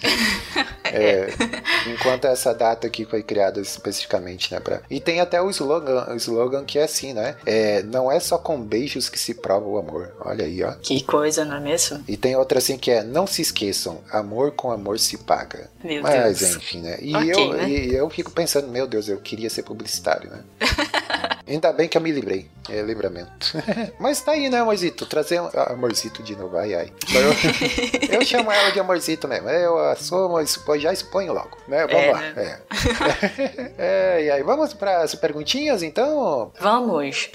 É, 0.96 1.28
enquanto 1.92 2.26
essa 2.26 2.54
data 2.54 2.86
aqui 2.86 3.04
foi 3.04 3.24
criada 3.24 3.60
especificamente, 3.60 4.54
né? 4.54 4.60
Pra... 4.60 4.82
E 4.92 5.00
tem 5.00 5.20
até 5.20 5.42
o 5.42 5.50
slogan, 5.50 6.06
o 6.12 6.16
slogan 6.18 6.64
que 6.64 6.78
é 6.78 6.84
assim, 6.84 7.14
né? 7.14 7.36
É, 7.48 7.82
não 7.82 8.12
é 8.12 8.20
só 8.20 8.38
com 8.38 8.62
beijos 8.62 9.10
que 9.10 9.18
se 9.18 9.34
prova 9.34 9.66
o 9.68 9.80
amor. 9.80 10.14
Olha 10.20 10.46
aí, 10.46 10.62
ó. 10.64 10.74
Que 10.74 11.02
coisa, 11.02 11.44
não 11.46 11.56
é 11.58 11.60
mesmo? 11.60 12.04
E 12.08 12.16
tem 12.16 12.36
outra 12.36 12.60
assim 12.60 12.78
que 12.78 12.92
é 12.92 13.02
não 13.02 13.26
se 13.26 13.42
esqueçam, 13.42 14.02
amor 14.12 14.52
com 14.52 14.70
amor 14.70 15.00
se 15.00 15.18
paga. 15.18 15.68
Meu 15.84 16.04
Mas 16.04 16.40
Deus. 16.42 16.56
enfim, 16.58 16.82
né? 16.82 16.98
E, 17.02 17.16
Ok, 17.16 17.32
eu, 17.34 17.54
né? 17.54 17.70
e 17.70 17.96
eu 17.96 18.08
fico 18.12 18.30
pensando, 18.30 18.53
meu 18.62 18.88
Deus, 18.88 19.08
eu 19.10 19.18
queria 19.20 19.50
ser 19.50 19.64
publicitário, 19.64 20.30
né? 20.30 20.44
Ainda 21.46 21.74
bem 21.74 21.90
que 21.90 21.98
eu 21.98 22.02
me 22.02 22.10
livrei. 22.12 22.50
É 22.70 22.82
livramento. 22.82 23.58
Mas 24.00 24.22
tá 24.22 24.32
aí, 24.32 24.50
né, 24.50 24.60
amorzito? 24.60 25.06
Trazer 25.06 25.42
um... 25.42 25.48
ah, 25.54 25.74
amorzito 25.74 26.24
de 26.24 26.36
novo, 26.38 26.56
ai 26.58 26.74
ai. 26.74 26.94
Eu, 27.14 28.16
eu 28.20 28.24
chamo 28.26 28.50
ela 28.50 28.70
de 28.72 28.80
amorzito 28.80 29.28
mesmo. 29.28 29.50
Eu 29.50 29.78
assumo, 29.90 30.38
já 30.80 30.94
exponho 30.94 31.34
logo, 31.34 31.58
né? 31.68 31.86
Vamos 31.86 32.02
É, 32.04 32.12
lá. 32.12 32.24
É. 32.24 32.60
É, 33.78 34.24
e 34.26 34.32
aí, 34.32 34.44
vamos 34.44 34.74
para 34.74 35.02
as 35.04 35.14
perguntinhas 35.16 35.84
então? 35.84 36.54
Vamos. 36.62 37.30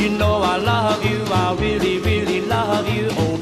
You 0.00 0.10
know 0.10 0.42
I 0.42 0.56
love 0.58 1.04
you, 1.04 1.24
I 1.32 1.56
really, 1.58 1.98
really 1.98 2.40
love 2.42 2.88
you, 2.88 3.08
oh 3.18 3.37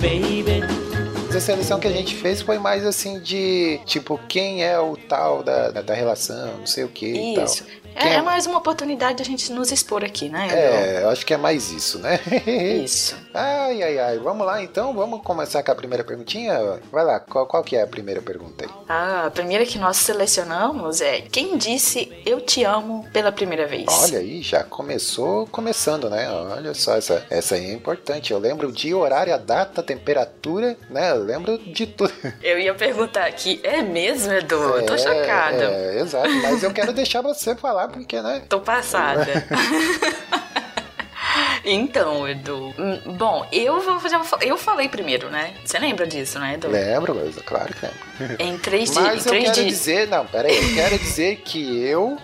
a 1.36 1.40
seleção 1.40 1.78
que 1.78 1.86
a 1.86 1.92
gente 1.92 2.14
fez 2.14 2.40
foi 2.40 2.58
mais 2.58 2.84
assim 2.84 3.20
de 3.20 3.78
tipo, 3.84 4.18
quem 4.28 4.64
é 4.64 4.78
o 4.78 4.96
tal 4.96 5.42
da, 5.42 5.70
da, 5.70 5.82
da 5.82 5.94
relação, 5.94 6.58
não 6.58 6.66
sei 6.66 6.84
o 6.84 6.88
que 6.88 7.06
e 7.06 7.34
tal. 7.34 7.44
Isso. 7.44 7.64
Quem 7.98 8.12
É, 8.12 8.14
é 8.14 8.22
mais 8.22 8.46
uma 8.46 8.58
oportunidade 8.58 9.16
de 9.16 9.22
a 9.22 9.24
gente 9.26 9.52
nos 9.52 9.70
expor 9.70 10.04
aqui, 10.04 10.28
né? 10.28 10.48
É, 10.50 11.02
eu 11.02 11.10
acho 11.10 11.24
que 11.24 11.34
é 11.34 11.36
mais 11.36 11.70
isso, 11.70 11.98
né? 11.98 12.20
Isso. 12.84 13.16
Ai, 13.38 13.82
ai, 13.82 13.98
ai. 13.98 14.18
Vamos 14.18 14.46
lá 14.46 14.62
então? 14.62 14.94
Vamos 14.94 15.20
começar 15.22 15.62
com 15.62 15.70
a 15.70 15.74
primeira 15.74 16.02
perguntinha? 16.02 16.80
Vai 16.90 17.04
lá, 17.04 17.20
qual, 17.20 17.46
qual 17.46 17.62
que 17.62 17.76
é 17.76 17.82
a 17.82 17.86
primeira 17.86 18.22
pergunta 18.22 18.64
aí? 18.64 18.70
Ah, 18.88 19.26
a 19.26 19.30
primeira 19.30 19.66
que 19.66 19.78
nós 19.78 19.98
selecionamos 19.98 21.02
é 21.02 21.20
quem 21.20 21.58
disse 21.58 22.10
eu 22.24 22.40
te 22.40 22.64
amo 22.64 23.06
pela 23.12 23.30
primeira 23.30 23.66
vez? 23.66 23.84
Olha 23.88 24.20
aí, 24.20 24.40
já 24.40 24.64
começou 24.64 25.46
começando, 25.48 26.08
né? 26.08 26.30
Olha 26.30 26.72
só, 26.72 26.96
essa, 26.96 27.26
essa 27.28 27.56
aí 27.56 27.70
é 27.70 27.74
importante. 27.74 28.32
Eu 28.32 28.38
lembro 28.38 28.72
dia, 28.72 28.96
horário, 28.96 29.34
a 29.34 29.38
data, 29.38 29.82
a 29.82 29.84
temperatura, 29.84 30.76
né? 30.88 31.10
Eu 31.10 31.22
lembro 31.22 31.58
de 31.58 31.86
tudo. 31.86 32.12
Eu 32.42 32.58
ia 32.58 32.74
perguntar 32.74 33.26
aqui, 33.26 33.60
é 33.62 33.82
mesmo, 33.82 34.32
Edu? 34.32 34.54
Eu 34.54 34.86
tô 34.86 34.94
É, 34.94 34.98
chocada. 34.98 35.64
É, 35.64 36.00
exato. 36.00 36.30
Mas 36.42 36.62
eu 36.62 36.72
quero 36.72 36.92
deixar 36.92 37.20
você 37.20 37.54
falar, 37.54 37.88
porque, 37.88 38.20
né? 38.22 38.42
Tô 38.48 38.60
passada. 38.60 39.26
então, 41.66 42.28
Edu. 42.28 42.74
hum, 42.78 43.00
Bom, 43.14 43.46
eu 43.52 43.80
vou 43.80 44.00
fazer. 44.00 44.16
Eu 44.42 44.56
falei 44.56 44.88
primeiro, 44.88 45.28
né? 45.28 45.52
Você 45.64 45.78
lembra 45.78 46.06
disso, 46.06 46.38
né, 46.38 46.54
Edu? 46.54 46.68
Lembro, 46.68 47.14
mas 47.14 47.36
claro 47.44 47.72
que 47.74 47.86
lembro. 47.86 48.36
Em 48.38 48.56
três 48.58 48.90
de. 48.94 49.00
Mas 49.00 49.26
eu 49.26 49.32
três 49.32 49.44
quero 49.50 49.54
de... 49.56 49.66
dizer, 49.66 50.08
não, 50.08 50.26
peraí, 50.26 50.56
eu 50.56 50.74
quero 50.74 50.98
dizer 50.98 51.36
que 51.44 51.80
eu 51.80 52.16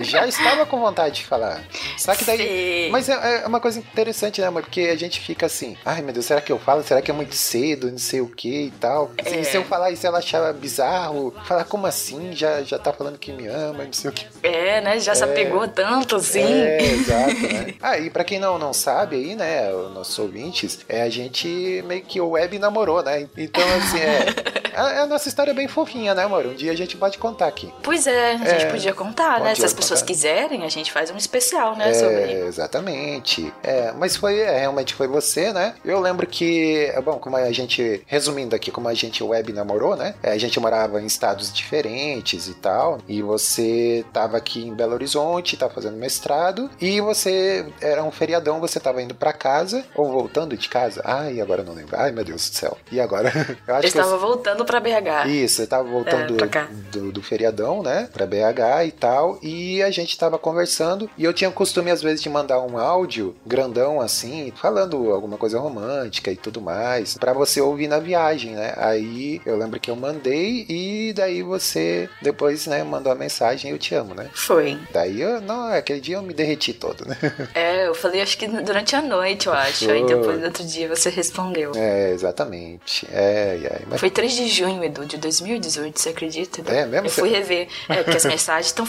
já 0.00 0.26
estava 0.26 0.66
com 0.66 0.80
vontade 0.80 1.16
de 1.16 1.26
falar. 1.26 1.62
Só 1.98 2.14
que 2.14 2.24
daí. 2.24 2.36
Sei. 2.38 2.90
Mas 2.90 3.08
é, 3.08 3.42
é 3.42 3.46
uma 3.46 3.60
coisa 3.60 3.78
interessante, 3.78 4.40
né, 4.40 4.46
amor? 4.46 4.62
Porque 4.62 4.82
a 4.82 4.96
gente 4.96 5.20
fica 5.20 5.46
assim, 5.46 5.76
ai 5.84 6.02
meu 6.02 6.12
Deus, 6.12 6.26
será 6.26 6.40
que 6.40 6.52
eu 6.52 6.58
falo? 6.58 6.82
Será 6.82 7.00
que 7.02 7.10
é 7.10 7.14
muito 7.14 7.34
cedo? 7.34 7.90
Não 7.90 7.98
sei 7.98 8.20
o 8.20 8.28
que 8.28 8.66
e 8.66 8.70
tal. 8.72 9.10
É. 9.18 9.42
Se 9.42 9.56
eu 9.56 9.64
falar 9.64 9.90
isso, 9.90 10.06
ela 10.06 10.18
achar 10.18 10.52
bizarro. 10.52 11.34
Falar 11.46 11.64
como 11.64 11.86
assim? 11.86 12.32
Já, 12.32 12.62
já 12.62 12.78
tá 12.78 12.92
falando 12.92 13.18
que 13.18 13.32
me 13.32 13.46
ama, 13.46 13.84
não 13.84 13.92
sei 13.92 14.10
o 14.10 14.12
que. 14.12 14.26
É, 14.42 14.80
né? 14.80 14.98
Já 14.98 15.14
se 15.14 15.24
apegou 15.24 15.66
tanto 15.68 16.16
assim. 16.16 16.42
É, 16.42 16.82
exato, 16.82 17.34
né? 17.40 17.74
Ah, 17.82 17.98
e 17.98 18.10
pra 18.10 18.22
quem 18.24 18.38
não, 18.38 18.58
não 18.58 18.72
sabe 18.72 19.16
aí, 19.16 19.34
né, 19.34 19.72
os 19.72 19.92
nossos 19.92 20.16
ouvintes, 20.18 20.80
é, 20.88 21.02
a 21.02 21.08
gente 21.08 21.82
meio 21.86 22.02
que 22.02 22.20
web 22.20 22.58
namorou, 22.58 23.02
né? 23.02 23.26
Então, 23.36 23.62
assim, 23.76 23.98
é. 23.98 24.26
A, 24.74 25.02
a 25.02 25.06
nossa 25.06 25.28
história 25.28 25.50
é 25.50 25.54
bem 25.54 25.66
fofinha, 25.68 26.14
né, 26.14 26.22
amor? 26.24 26.46
Um 26.46 26.54
dia 26.54 26.70
a 26.72 26.76
gente 26.76 26.96
pode 26.96 27.18
contar 27.18 27.46
aqui. 27.48 27.72
Pois 27.82 28.06
é, 28.06 28.32
a 28.32 28.36
gente 28.36 28.64
É, 28.64 28.70
podia 28.70 28.94
contar, 28.94 29.40
né? 29.40 29.51
Podia 29.52 29.56
Se 29.56 29.64
as 29.66 29.72
pessoas 29.72 30.02
quiserem, 30.02 30.64
a 30.64 30.68
gente 30.68 30.90
faz 30.92 31.10
um 31.10 31.16
especial, 31.16 31.76
né? 31.76 31.90
É, 31.90 31.94
Sobre. 31.94 32.32
exatamente. 32.46 33.52
É, 33.62 33.92
mas 33.92 34.16
foi, 34.16 34.38
é, 34.40 34.58
realmente 34.60 34.94
foi 34.94 35.06
você, 35.06 35.52
né? 35.52 35.74
Eu 35.84 36.00
lembro 36.00 36.26
que, 36.26 36.90
é, 36.94 37.00
bom, 37.00 37.18
como 37.18 37.36
a 37.36 37.52
gente, 37.52 38.02
resumindo 38.06 38.54
aqui, 38.56 38.70
como 38.70 38.88
a 38.88 38.94
gente 38.94 39.22
web 39.22 39.52
namorou, 39.52 39.96
né? 39.96 40.14
É, 40.22 40.32
a 40.32 40.38
gente 40.38 40.58
morava 40.58 41.00
em 41.00 41.06
estados 41.06 41.52
diferentes 41.52 42.48
e 42.48 42.54
tal, 42.54 42.98
e 43.08 43.22
você 43.22 44.04
tava 44.12 44.36
aqui 44.36 44.66
em 44.66 44.74
Belo 44.74 44.94
Horizonte, 44.94 45.56
tava 45.56 45.72
fazendo 45.74 45.96
mestrado, 45.96 46.70
e 46.80 47.00
você, 47.00 47.66
era 47.80 48.02
um 48.02 48.10
feriadão, 48.10 48.60
você 48.60 48.78
tava 48.80 49.02
indo 49.02 49.14
pra 49.14 49.32
casa, 49.32 49.84
ou 49.94 50.10
voltando 50.10 50.56
de 50.56 50.68
casa. 50.68 51.02
Ai, 51.04 51.40
agora 51.40 51.62
eu 51.62 51.66
não 51.66 51.74
lembro. 51.74 51.96
Ai, 51.98 52.10
meu 52.12 52.24
Deus 52.24 52.48
do 52.50 52.56
céu. 52.56 52.76
E 52.90 53.00
agora? 53.00 53.32
Eu 53.66 53.72
Eu 53.72 53.74
acho 53.76 53.82
que 53.82 53.88
estava 53.88 54.12
eu- 54.14 54.18
voltando 54.18 54.64
pra 54.64 54.80
BH. 54.80 55.26
isso, 55.28 55.56
você 55.56 55.66
tava 55.66 55.84
voltando 55.88 56.42
É, 56.42 56.48
cá. 56.48 56.68
do, 56.90 57.10
do 57.12 57.22
feriadão, 57.22 57.82
né? 57.82 58.08
Pra 58.12 58.26
BH 58.26 58.86
e 58.86 58.90
tal. 58.92 59.38
E 59.42 59.82
a 59.82 59.90
gente 59.90 60.16
tava 60.16 60.38
conversando. 60.38 61.10
E 61.18 61.24
eu 61.24 61.32
tinha 61.32 61.50
o 61.50 61.52
costume, 61.52 61.90
às 61.90 62.02
vezes, 62.02 62.22
de 62.22 62.28
mandar 62.28 62.60
um 62.60 62.78
áudio 62.78 63.34
grandão 63.46 64.00
assim, 64.00 64.52
falando 64.56 65.12
alguma 65.12 65.36
coisa 65.36 65.58
romântica 65.58 66.30
e 66.30 66.36
tudo 66.36 66.60
mais. 66.60 67.16
Pra 67.18 67.32
você 67.32 67.60
ouvir 67.60 67.88
na 67.88 67.98
viagem, 67.98 68.52
né? 68.52 68.74
Aí 68.76 69.40
eu 69.44 69.56
lembro 69.56 69.80
que 69.80 69.90
eu 69.90 69.96
mandei. 69.96 70.64
E 70.68 71.12
daí 71.14 71.42
você 71.42 72.08
depois, 72.20 72.66
né, 72.66 72.82
mandou 72.84 73.12
a 73.12 73.16
mensagem: 73.16 73.70
Eu 73.70 73.78
te 73.78 73.94
amo, 73.94 74.14
né? 74.14 74.30
Foi. 74.32 74.78
Daí 74.92 75.20
eu, 75.20 75.40
não, 75.40 75.66
aquele 75.72 76.00
dia 76.00 76.16
eu 76.16 76.22
me 76.22 76.32
derreti 76.32 76.72
todo, 76.72 77.04
né? 77.06 77.16
É, 77.54 77.86
eu 77.86 77.94
falei 77.94 78.20
acho 78.20 78.38
que 78.38 78.46
durante 78.46 78.94
a 78.96 79.02
noite, 79.02 79.46
eu 79.46 79.52
acho. 79.52 79.90
Aí 79.90 80.00
Foi. 80.00 80.14
depois, 80.14 80.38
no 80.38 80.46
outro 80.46 80.64
dia, 80.64 80.88
você 80.88 81.10
respondeu. 81.10 81.72
É, 81.74 82.10
exatamente. 82.10 83.06
É, 83.12 83.58
é. 83.62 83.82
Mas 83.88 84.00
Foi 84.00 84.10
3 84.10 84.32
de 84.32 84.48
junho, 84.48 84.82
Edu, 84.82 85.04
de 85.04 85.16
2018, 85.16 85.98
você 85.98 86.08
acredita? 86.10 86.60
Edu? 86.60 86.70
É 86.70 86.86
mesmo? 86.86 87.06
Eu 87.06 87.10
fui 87.10 87.28
rever. 87.28 87.68
É, 87.88 88.02
porque 88.02 88.16
as 88.16 88.24
mensagens 88.24 88.66
estão 88.66 88.86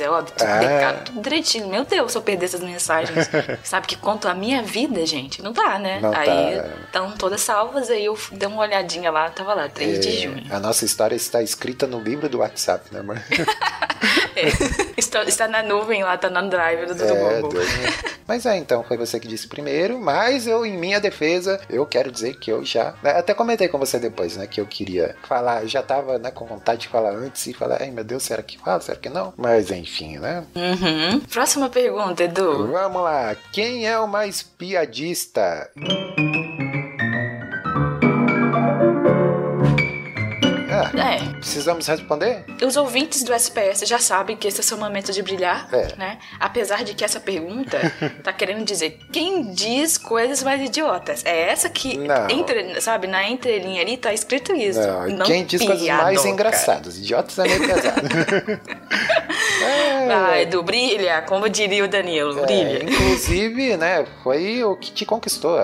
é 0.00 0.10
óbvio. 0.10 0.34
Tudo 0.36 0.48
Ah. 0.48 0.58
becado, 0.58 1.04
tudo 1.06 1.20
direitinho. 1.22 1.68
Meu 1.68 1.84
Deus, 1.84 2.12
se 2.12 2.18
eu 2.18 2.22
perder 2.22 2.46
essas 2.46 2.60
mensagens. 2.60 3.28
Sabe 3.64 3.86
que 3.86 3.96
conta 3.96 4.30
a 4.30 4.34
minha 4.34 4.62
vida, 4.62 5.04
gente? 5.06 5.42
Não 5.42 5.52
dá, 5.52 5.78
né? 5.78 6.00
Não 6.00 6.12
aí 6.14 6.26
tá. 6.60 6.68
estão 6.86 7.10
todas 7.12 7.40
salvas, 7.40 7.90
aí 7.90 8.04
eu 8.04 8.18
dei 8.32 8.48
uma 8.48 8.60
olhadinha 8.62 9.10
lá, 9.10 9.30
tava 9.30 9.54
lá, 9.54 9.68
3 9.68 10.00
de 10.00 10.08
é, 10.08 10.12
junho. 10.22 10.44
a 10.50 10.58
nossa 10.58 10.84
história 10.84 11.14
está 11.14 11.42
escrita 11.42 11.86
no 11.86 12.00
livro 12.00 12.28
do 12.28 12.38
WhatsApp, 12.38 12.92
né, 12.92 13.00
amor? 13.00 13.20
É. 14.36 14.46
está, 14.96 15.22
está 15.24 15.48
na 15.48 15.62
nuvem 15.62 16.02
lá, 16.02 16.16
tá 16.16 16.30
no 16.30 16.48
drive 16.48 16.86
do, 16.86 16.94
do 16.94 17.02
É, 17.04 17.40
Google. 17.40 17.62
Mas 18.26 18.46
é, 18.46 18.56
então, 18.56 18.82
foi 18.84 18.96
você 18.96 19.18
que 19.18 19.26
disse 19.28 19.46
primeiro, 19.48 19.98
mas 20.00 20.46
eu, 20.46 20.64
em 20.64 20.76
minha 20.78 21.00
defesa, 21.00 21.60
eu 21.68 21.84
quero 21.84 22.10
dizer 22.10 22.38
que 22.38 22.50
eu 22.50 22.64
já. 22.64 22.94
né, 23.02 23.10
Até 23.18 23.34
comentei 23.34 23.68
com 23.68 23.76
você 23.78 23.98
depois, 23.98 24.36
né? 24.36 24.46
Que 24.46 24.60
eu 24.60 24.66
queria 24.66 25.16
falar, 25.28 25.66
já 25.66 25.82
tava 25.82 26.18
né, 26.18 26.30
com 26.30 26.46
vontade 26.46 26.82
de 26.82 26.88
falar 26.88 27.10
antes 27.10 27.46
e 27.48 27.52
falar, 27.52 27.78
ai 27.82 27.90
meu 27.90 28.04
Deus, 28.04 28.22
será 28.22 28.42
que 28.42 28.56
fala? 28.58 28.80
Será 28.80 28.96
que 28.98 29.08
não? 29.08 29.34
Mas 29.36 29.59
enfim, 29.70 30.18
né? 30.18 30.44
Uhum. 30.54 31.20
Próxima 31.20 31.68
pergunta, 31.68 32.22
Edu. 32.24 32.68
Vamos 32.70 33.02
lá, 33.02 33.36
quem 33.52 33.86
é 33.86 33.98
o 33.98 34.06
mais 34.06 34.42
piadista? 34.42 35.68
Ah, 40.72 40.90
É, 40.96 41.18
precisamos 41.38 41.86
responder? 41.86 42.44
Os 42.64 42.76
ouvintes 42.76 43.22
do 43.24 43.32
SPS 43.34 43.80
já 43.86 43.98
sabem 43.98 44.36
que 44.36 44.46
esse 44.46 44.58
é 44.58 44.60
o 44.60 44.64
seu 44.64 44.78
momento 44.78 45.12
de 45.12 45.20
brilhar, 45.22 45.68
É. 45.72 45.94
né? 45.96 46.18
Apesar 46.38 46.84
de 46.84 46.94
que 46.94 47.04
essa 47.04 47.18
pergunta 47.18 47.76
tá 48.22 48.32
querendo 48.32 48.64
dizer 48.64 48.98
quem 49.12 49.52
diz 49.52 49.98
coisas 49.98 50.42
mais 50.42 50.60
idiotas. 50.62 51.24
É 51.24 51.50
essa 51.50 51.68
que, 51.68 51.96
Não. 51.98 52.30
entre, 52.30 52.80
sabe, 52.80 53.06
na 53.08 53.28
entrelinha 53.28 53.82
ali 53.82 53.96
tá 53.96 54.12
escrito 54.14 54.54
isso. 54.54 54.80
Não, 55.16 55.26
quem 55.26 55.44
diz 55.44 55.60
coisas 55.62 55.86
mais 55.86 56.04
piadoca. 56.20 56.28
engraçadas? 56.28 56.96
Idiotas 56.98 57.38
é 57.38 57.42
meio 57.48 57.66
pesado. 57.66 58.00
É, 59.62 60.06
Vai, 60.06 60.42
Edu, 60.42 60.62
brilha, 60.62 61.22
como 61.22 61.48
diria 61.48 61.84
o 61.84 61.88
Danilo, 61.88 62.38
É, 62.40 62.42
brilha. 62.46 62.84
inclusive, 62.84 63.76
né, 63.76 64.06
foi 64.22 64.62
o 64.64 64.76
que 64.76 64.90
te 64.92 65.04
conquistou, 65.04 65.58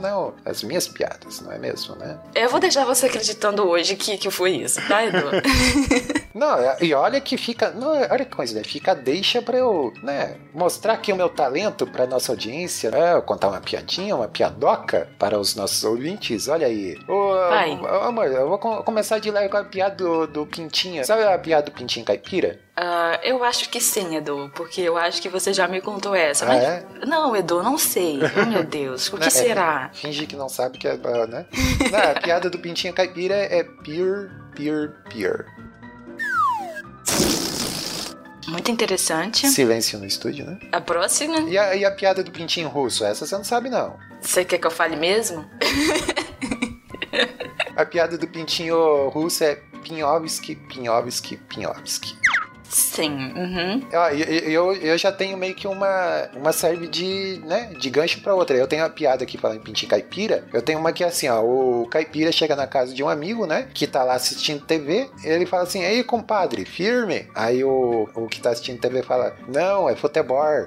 não, 0.00 0.34
as 0.44 0.62
minhas 0.62 0.86
piadas, 0.88 1.40
não 1.40 1.52
é 1.52 1.58
mesmo, 1.58 1.94
né? 1.96 2.18
Eu 2.34 2.48
vou 2.48 2.60
deixar 2.60 2.84
você 2.84 3.06
acreditando 3.06 3.68
hoje 3.68 3.96
que, 3.96 4.16
que 4.18 4.30
foi 4.30 4.52
isso, 4.52 4.80
tá, 4.88 5.04
Edu? 5.04 5.18
Não, 6.32 6.56
e 6.80 6.94
olha 6.94 7.20
que 7.20 7.36
fica, 7.36 7.70
não, 7.72 7.88
olha 7.90 8.24
que 8.24 8.34
coisa, 8.36 8.54
né, 8.54 8.62
fica 8.62 8.94
deixa 8.94 9.42
pra 9.42 9.58
eu, 9.58 9.92
né, 10.00 10.36
mostrar 10.54 10.92
aqui 10.92 11.12
o 11.12 11.16
meu 11.16 11.28
talento 11.28 11.88
pra 11.88 12.06
nossa 12.06 12.30
audiência, 12.30 12.88
né, 12.88 13.20
contar 13.22 13.48
uma 13.48 13.60
piadinha, 13.60 14.14
uma 14.14 14.28
piadoca 14.28 15.08
para 15.18 15.36
os 15.36 15.56
nossos 15.56 15.82
ouvintes, 15.82 16.46
olha 16.46 16.68
aí. 16.68 16.96
Ô, 17.08 17.32
Vai. 17.48 17.72
amor, 18.02 18.26
eu 18.28 18.48
vou 18.48 18.58
com- 18.58 18.80
começar 18.84 19.18
de 19.18 19.28
lá 19.28 19.46
com 19.48 19.56
a 19.56 19.64
piada 19.64 19.96
do, 19.96 20.26
do 20.28 20.46
Pintinha, 20.46 21.02
sabe 21.02 21.24
a 21.24 21.36
piada 21.36 21.64
do 21.64 21.72
Pintinho 21.72 22.06
Caipira? 22.06 22.60
Ah, 22.82 23.20
eu 23.22 23.44
acho 23.44 23.68
que 23.68 23.78
sim, 23.78 24.16
Edu, 24.16 24.50
porque 24.54 24.80
eu 24.80 24.96
acho 24.96 25.20
que 25.20 25.28
você 25.28 25.52
já 25.52 25.68
me 25.68 25.82
contou 25.82 26.14
essa. 26.14 26.46
Ah, 26.46 26.48
Mas... 26.48 26.62
é? 26.64 26.86
Não, 27.06 27.36
Edu, 27.36 27.62
não 27.62 27.76
sei. 27.76 28.18
Oh, 28.40 28.46
meu 28.46 28.64
Deus, 28.64 29.08
o 29.08 29.18
que 29.18 29.24
Né, 29.24 29.30
será? 29.30 29.90
É, 29.92 29.96
finge 29.96 30.24
que 30.26 30.34
não 30.34 30.48
sabe 30.48 30.78
que 30.78 30.88
é, 30.88 30.92
ah, 30.92 31.26
né? 31.26 31.44
Não, 31.92 31.98
a 31.98 32.14
piada 32.18 32.48
do 32.48 32.58
Pintinho 32.58 32.94
Caipira 32.94 33.34
é 33.34 33.62
pure 33.64 34.30
Peer 34.54 34.94
Peer. 35.10 35.44
Muito 38.48 38.70
interessante. 38.70 39.46
Silêncio 39.48 39.98
no 39.98 40.06
estúdio, 40.06 40.46
né? 40.46 40.58
A 40.72 40.80
próxima, 40.80 41.40
E 41.40 41.58
a, 41.58 41.76
e 41.76 41.84
a 41.84 41.90
piada 41.90 42.22
do 42.24 42.30
pintinho 42.32 42.68
russo? 42.68 43.04
Essa 43.04 43.26
você 43.26 43.36
não 43.36 43.44
sabe, 43.44 43.68
não. 43.68 43.96
você 44.20 44.44
quer 44.44 44.58
que 44.58 44.66
eu 44.66 44.70
fale 44.70 44.96
mesmo? 44.96 45.44
A 47.76 47.84
piada 47.84 48.18
do 48.18 48.26
pintinho 48.28 49.08
russo 49.08 49.42
é 49.44 49.54
Pinhovski, 49.82 50.54
Pinhovski, 50.54 51.36
Pinhovski. 51.36 52.14
Sim. 52.70 53.32
Uhum. 53.34 53.82
Ó, 53.92 54.08
Eu, 54.10 54.26
eu, 54.26 54.76
eu 54.76 54.98
já 54.98 55.10
tenho 55.10 55.36
meio 55.36 55.54
que 55.54 55.66
uma, 55.66 56.28
uma 56.36 56.52
serve 56.52 56.86
de, 56.86 57.40
né, 57.44 57.72
de 57.78 57.90
gancho 57.90 58.20
pra 58.20 58.34
outra. 58.34 58.56
Eu 58.56 58.68
tenho 58.68 58.82
uma 58.82 58.88
piada 58.88 59.24
aqui 59.24 59.36
falando 59.36 59.58
em 59.58 59.62
pintinho 59.62 59.90
caipira. 59.90 60.44
Eu 60.52 60.62
tenho 60.62 60.78
uma 60.78 60.92
que 60.92 61.02
é 61.02 61.08
assim, 61.08 61.28
ó. 61.28 61.42
O 61.42 61.86
caipira 61.90 62.30
chega 62.30 62.54
na 62.54 62.66
casa 62.66 62.94
de 62.94 63.02
um 63.02 63.08
amigo, 63.08 63.44
né? 63.44 63.68
Que 63.74 63.86
tá 63.86 64.04
lá 64.04 64.14
assistindo 64.14 64.64
TV. 64.64 65.10
Ele 65.24 65.46
fala 65.46 65.64
assim, 65.64 65.82
ei, 65.82 66.04
compadre, 66.04 66.64
firme. 66.64 67.28
Aí 67.34 67.64
o, 67.64 68.08
o 68.14 68.28
que 68.28 68.40
tá 68.40 68.50
assistindo 68.50 68.80
TV 68.80 69.02
fala, 69.02 69.34
não, 69.48 69.88
é 69.88 69.96
futebol. 69.96 70.66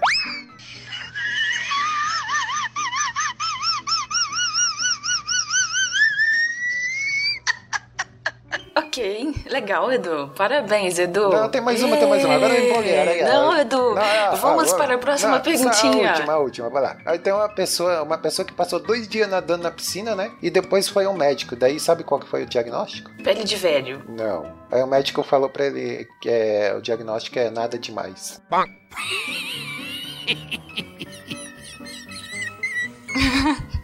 Ok, 8.94 9.34
legal, 9.50 9.92
Edu. 9.92 10.32
Parabéns, 10.38 11.00
Edu. 11.00 11.30
Não, 11.30 11.50
tem 11.50 11.60
mais 11.60 11.82
uma, 11.82 11.98
tem 11.98 12.08
mais 12.08 12.24
uma. 12.24 12.36
Agora 12.36 12.54
eu 12.54 12.70
empolguei. 12.70 13.24
ó. 13.24 13.26
Não, 13.26 13.58
Edu. 13.58 13.96
Não, 13.96 14.36
vamos 14.36 14.72
ó, 14.72 14.78
para 14.78 14.94
a 14.94 14.98
próxima 15.00 15.32
não, 15.32 15.42
perguntinha. 15.42 16.10
A 16.10 16.14
última, 16.14 16.34
a 16.34 16.38
última, 16.38 16.70
vai 16.70 16.84
lá. 16.84 16.98
Aí 17.04 17.18
tem 17.18 17.34
uma 17.34 17.50
pessoa, 17.50 18.04
uma 18.04 18.20
pessoa 18.20 18.46
que 18.46 18.54
passou 18.54 18.80
dois 18.80 19.08
dias 19.08 19.28
nadando 19.28 19.64
na 19.64 19.72
piscina, 19.72 20.16
né? 20.16 20.32
E 20.44 20.52
depois 20.52 20.88
foi 20.88 21.06
ao 21.06 21.14
médico. 21.16 21.56
Daí 21.56 21.80
sabe 21.80 22.04
qual 22.04 22.20
que 22.20 22.28
foi 22.28 22.44
o 22.44 22.46
diagnóstico? 22.46 23.10
Pele 23.24 23.44
de 23.44 23.56
velho. 23.56 24.04
Não. 24.08 24.54
Aí 24.72 24.84
o 24.84 24.88
médico 24.88 25.24
falou 25.24 25.50
pra 25.50 25.66
ele 25.66 26.08
que 26.22 26.30
é, 26.30 26.76
o 26.78 26.82
diagnóstico 26.82 27.40
é 27.40 27.50
nada 27.50 27.80
demais. 27.80 28.40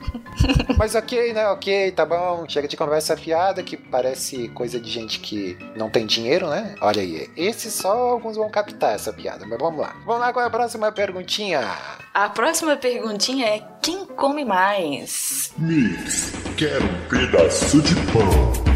Mas 0.78 0.96
ok, 0.96 1.34
né? 1.34 1.48
Ok, 1.50 1.92
tá 1.92 2.06
bom. 2.06 2.46
Chega 2.48 2.68
de 2.68 2.78
conversa 2.78 3.18
fiada, 3.18 3.64
que 3.64 3.76
parece 3.76 4.50
coisa 4.50 4.80
de 4.80 4.90
gente 4.90 5.20
que 5.20 5.58
não 5.76 5.90
tem 5.90 6.06
dinheiro, 6.06 6.50
né? 6.50 6.76
Olha 6.82 7.02
aí. 7.02 7.30
Esse 7.36 7.70
só 7.72 7.92
alguns 7.92 8.38
vão 8.38 8.50
captar 8.50 8.96
essa 8.96 9.12
piada, 9.12 9.46
mas 9.46 9.60
vamos 9.60 9.80
lá. 9.80 9.96
Vamos 10.06 10.22
lá 10.22 10.34
com 10.34 10.40
a 10.40 10.50
próxima 10.50 10.92
perguntinha. 10.92 11.62
A 12.14 12.30
próxima 12.30 12.76
perguntinha 12.78 13.48
é: 13.48 13.62
quem 13.82 14.06
come 14.06 14.46
mais? 14.46 15.52
Mix, 15.58 16.34
quero 16.58 16.86
um 16.86 17.08
pedaço 17.08 17.82
de 17.82 17.96
pão. 18.12 18.69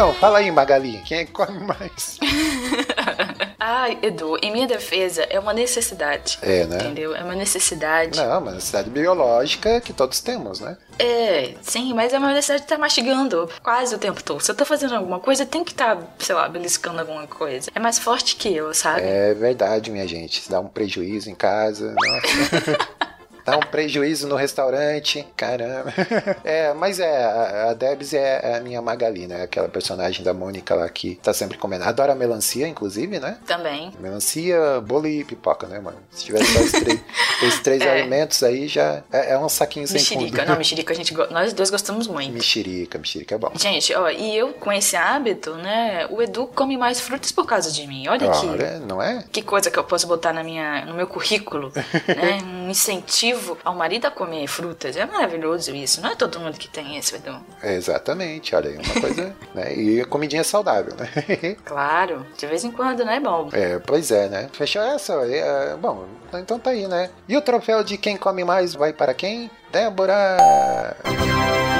Então, 0.00 0.14
fala 0.14 0.38
aí, 0.38 0.50
Magali. 0.50 1.02
Quem 1.04 1.18
é 1.18 1.24
que 1.26 1.32
come 1.32 1.60
mais? 1.60 2.18
Ai, 3.60 3.98
Edu, 4.00 4.38
em 4.40 4.50
minha 4.50 4.66
defesa, 4.66 5.24
é 5.24 5.38
uma 5.38 5.52
necessidade. 5.52 6.38
É, 6.40 6.64
né? 6.64 6.78
Entendeu? 6.78 7.14
É 7.14 7.22
uma 7.22 7.34
necessidade. 7.34 8.18
Não, 8.18 8.40
mas 8.40 8.54
necessidade 8.54 8.88
biológica 8.88 9.78
que 9.78 9.92
todos 9.92 10.20
temos, 10.20 10.58
né? 10.58 10.78
É, 10.98 11.52
sim, 11.60 11.92
mas 11.92 12.14
é 12.14 12.18
uma 12.18 12.32
necessidade 12.32 12.62
de 12.62 12.64
estar 12.64 12.78
mastigando 12.78 13.46
quase 13.62 13.94
o 13.94 13.98
tempo 13.98 14.24
todo. 14.24 14.40
Se 14.40 14.50
eu 14.50 14.54
tô 14.54 14.64
fazendo 14.64 14.94
alguma 14.94 15.20
coisa, 15.20 15.44
tem 15.44 15.62
que 15.62 15.72
estar, 15.72 15.98
sei 16.18 16.34
lá, 16.34 16.48
beliscando 16.48 17.00
alguma 17.00 17.26
coisa. 17.26 17.70
É 17.74 17.78
mais 17.78 17.98
forte 17.98 18.36
que 18.36 18.56
eu, 18.56 18.72
sabe? 18.72 19.02
É 19.02 19.34
verdade, 19.34 19.90
minha 19.90 20.08
gente. 20.08 20.50
Dá 20.50 20.60
um 20.60 20.68
prejuízo 20.68 21.28
em 21.28 21.34
casa. 21.34 21.94
Nossa. 21.94 22.88
Dá 23.44 23.56
um 23.56 23.60
prejuízo 23.60 24.26
no 24.28 24.36
restaurante. 24.36 25.26
Caramba. 25.36 25.92
É, 26.44 26.72
mas 26.74 26.98
é, 26.98 27.24
a- 27.24 27.74
Debs 27.74 28.12
é 28.14 28.56
a 28.56 28.60
minha 28.60 28.80
Magali, 28.82 29.26
né? 29.26 29.42
Aquela 29.42 29.68
personagem 29.68 30.24
da 30.24 30.32
Mônica 30.32 30.74
lá 30.74 30.88
que 30.88 31.16
tá 31.22 31.32
sempre 31.32 31.58
comendo. 31.58 31.84
Adora 31.84 32.14
melancia, 32.14 32.66
inclusive, 32.66 33.18
né? 33.20 33.38
Também. 33.46 33.92
Melancia, 34.00 34.80
bolo 34.80 35.06
e 35.06 35.22
pipoca, 35.24 35.66
né, 35.66 35.78
mano? 35.80 35.98
Se 36.10 36.24
tivesse 36.24 36.52
só 36.52 36.60
esses 36.60 36.80
três, 36.80 37.00
esses 37.42 37.60
três 37.60 37.82
É. 37.82 37.90
alimentos 37.90 38.42
aí, 38.42 38.68
já 38.68 39.02
é, 39.12 39.32
é 39.32 39.38
um 39.38 39.48
saquinho 39.48 39.86
sem 39.86 39.94
Mexerica. 40.00 40.38
fundo. 40.38 40.48
Não, 40.50 40.56
mexerica 40.58 40.92
a 40.92 40.96
gente 40.96 41.14
Nós 41.30 41.52
dois 41.52 41.70
gostamos 41.70 42.06
muito. 42.08 42.32
Mexerica, 42.32 42.98
mexerica 42.98 43.34
é 43.34 43.38
bom. 43.38 43.52
Gente, 43.54 43.94
ó, 43.94 44.08
e 44.10 44.36
eu 44.36 44.52
com 44.54 44.72
esse 44.72 44.96
hábito, 44.96 45.54
né? 45.54 46.06
O 46.10 46.20
Edu 46.22 46.46
come 46.48 46.76
mais 46.76 47.00
frutas 47.00 47.30
por 47.32 47.46
causa 47.46 47.70
de 47.70 47.86
mim. 47.86 48.08
Olha 48.08 48.30
aqui. 48.30 48.46
Olha, 48.46 48.78
não 48.80 49.00
é? 49.02 49.24
Que 49.30 49.42
coisa 49.42 49.70
que 49.70 49.78
eu 49.78 49.84
posso 49.84 50.06
botar 50.06 50.32
na 50.32 50.42
minha, 50.42 50.84
no 50.86 50.94
meu 50.94 51.06
currículo, 51.06 51.72
né? 51.74 52.38
Um 52.44 52.70
incentivo 52.70 53.29
ao 53.64 53.74
marido 53.74 54.06
a 54.06 54.10
comer 54.10 54.46
frutas. 54.46 54.96
É 54.96 55.04
maravilhoso 55.06 55.74
isso. 55.74 56.00
Não 56.00 56.10
é 56.10 56.16
todo 56.16 56.40
mundo 56.40 56.58
que 56.58 56.68
tem 56.68 56.96
isso, 56.98 57.16
Edu. 57.16 57.36
É, 57.62 57.74
exatamente, 57.74 58.54
olha 58.54 58.70
aí, 58.70 58.76
uma 58.76 59.00
coisa, 59.00 59.36
né? 59.54 59.74
E 59.74 60.00
a 60.00 60.04
comidinha 60.04 60.44
saudável, 60.44 60.94
né? 60.96 61.08
Claro, 61.64 62.26
de 62.36 62.46
vez 62.46 62.64
em 62.64 62.70
quando, 62.70 63.04
né? 63.04 63.16
É 63.16 63.20
bom. 63.20 63.48
É, 63.52 63.78
pois 63.78 64.10
é, 64.10 64.28
né? 64.28 64.48
Fechou 64.52 64.82
essa? 64.82 65.12
É, 65.26 65.76
bom, 65.76 66.06
então 66.34 66.58
tá 66.58 66.70
aí, 66.70 66.86
né? 66.86 67.10
E 67.28 67.36
o 67.36 67.42
troféu 67.42 67.82
de 67.82 67.96
quem 67.96 68.16
come 68.16 68.44
mais 68.44 68.74
vai 68.74 68.92
para 68.92 69.14
quem? 69.14 69.50
Débora! 69.70 70.36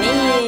Me... 0.00 0.39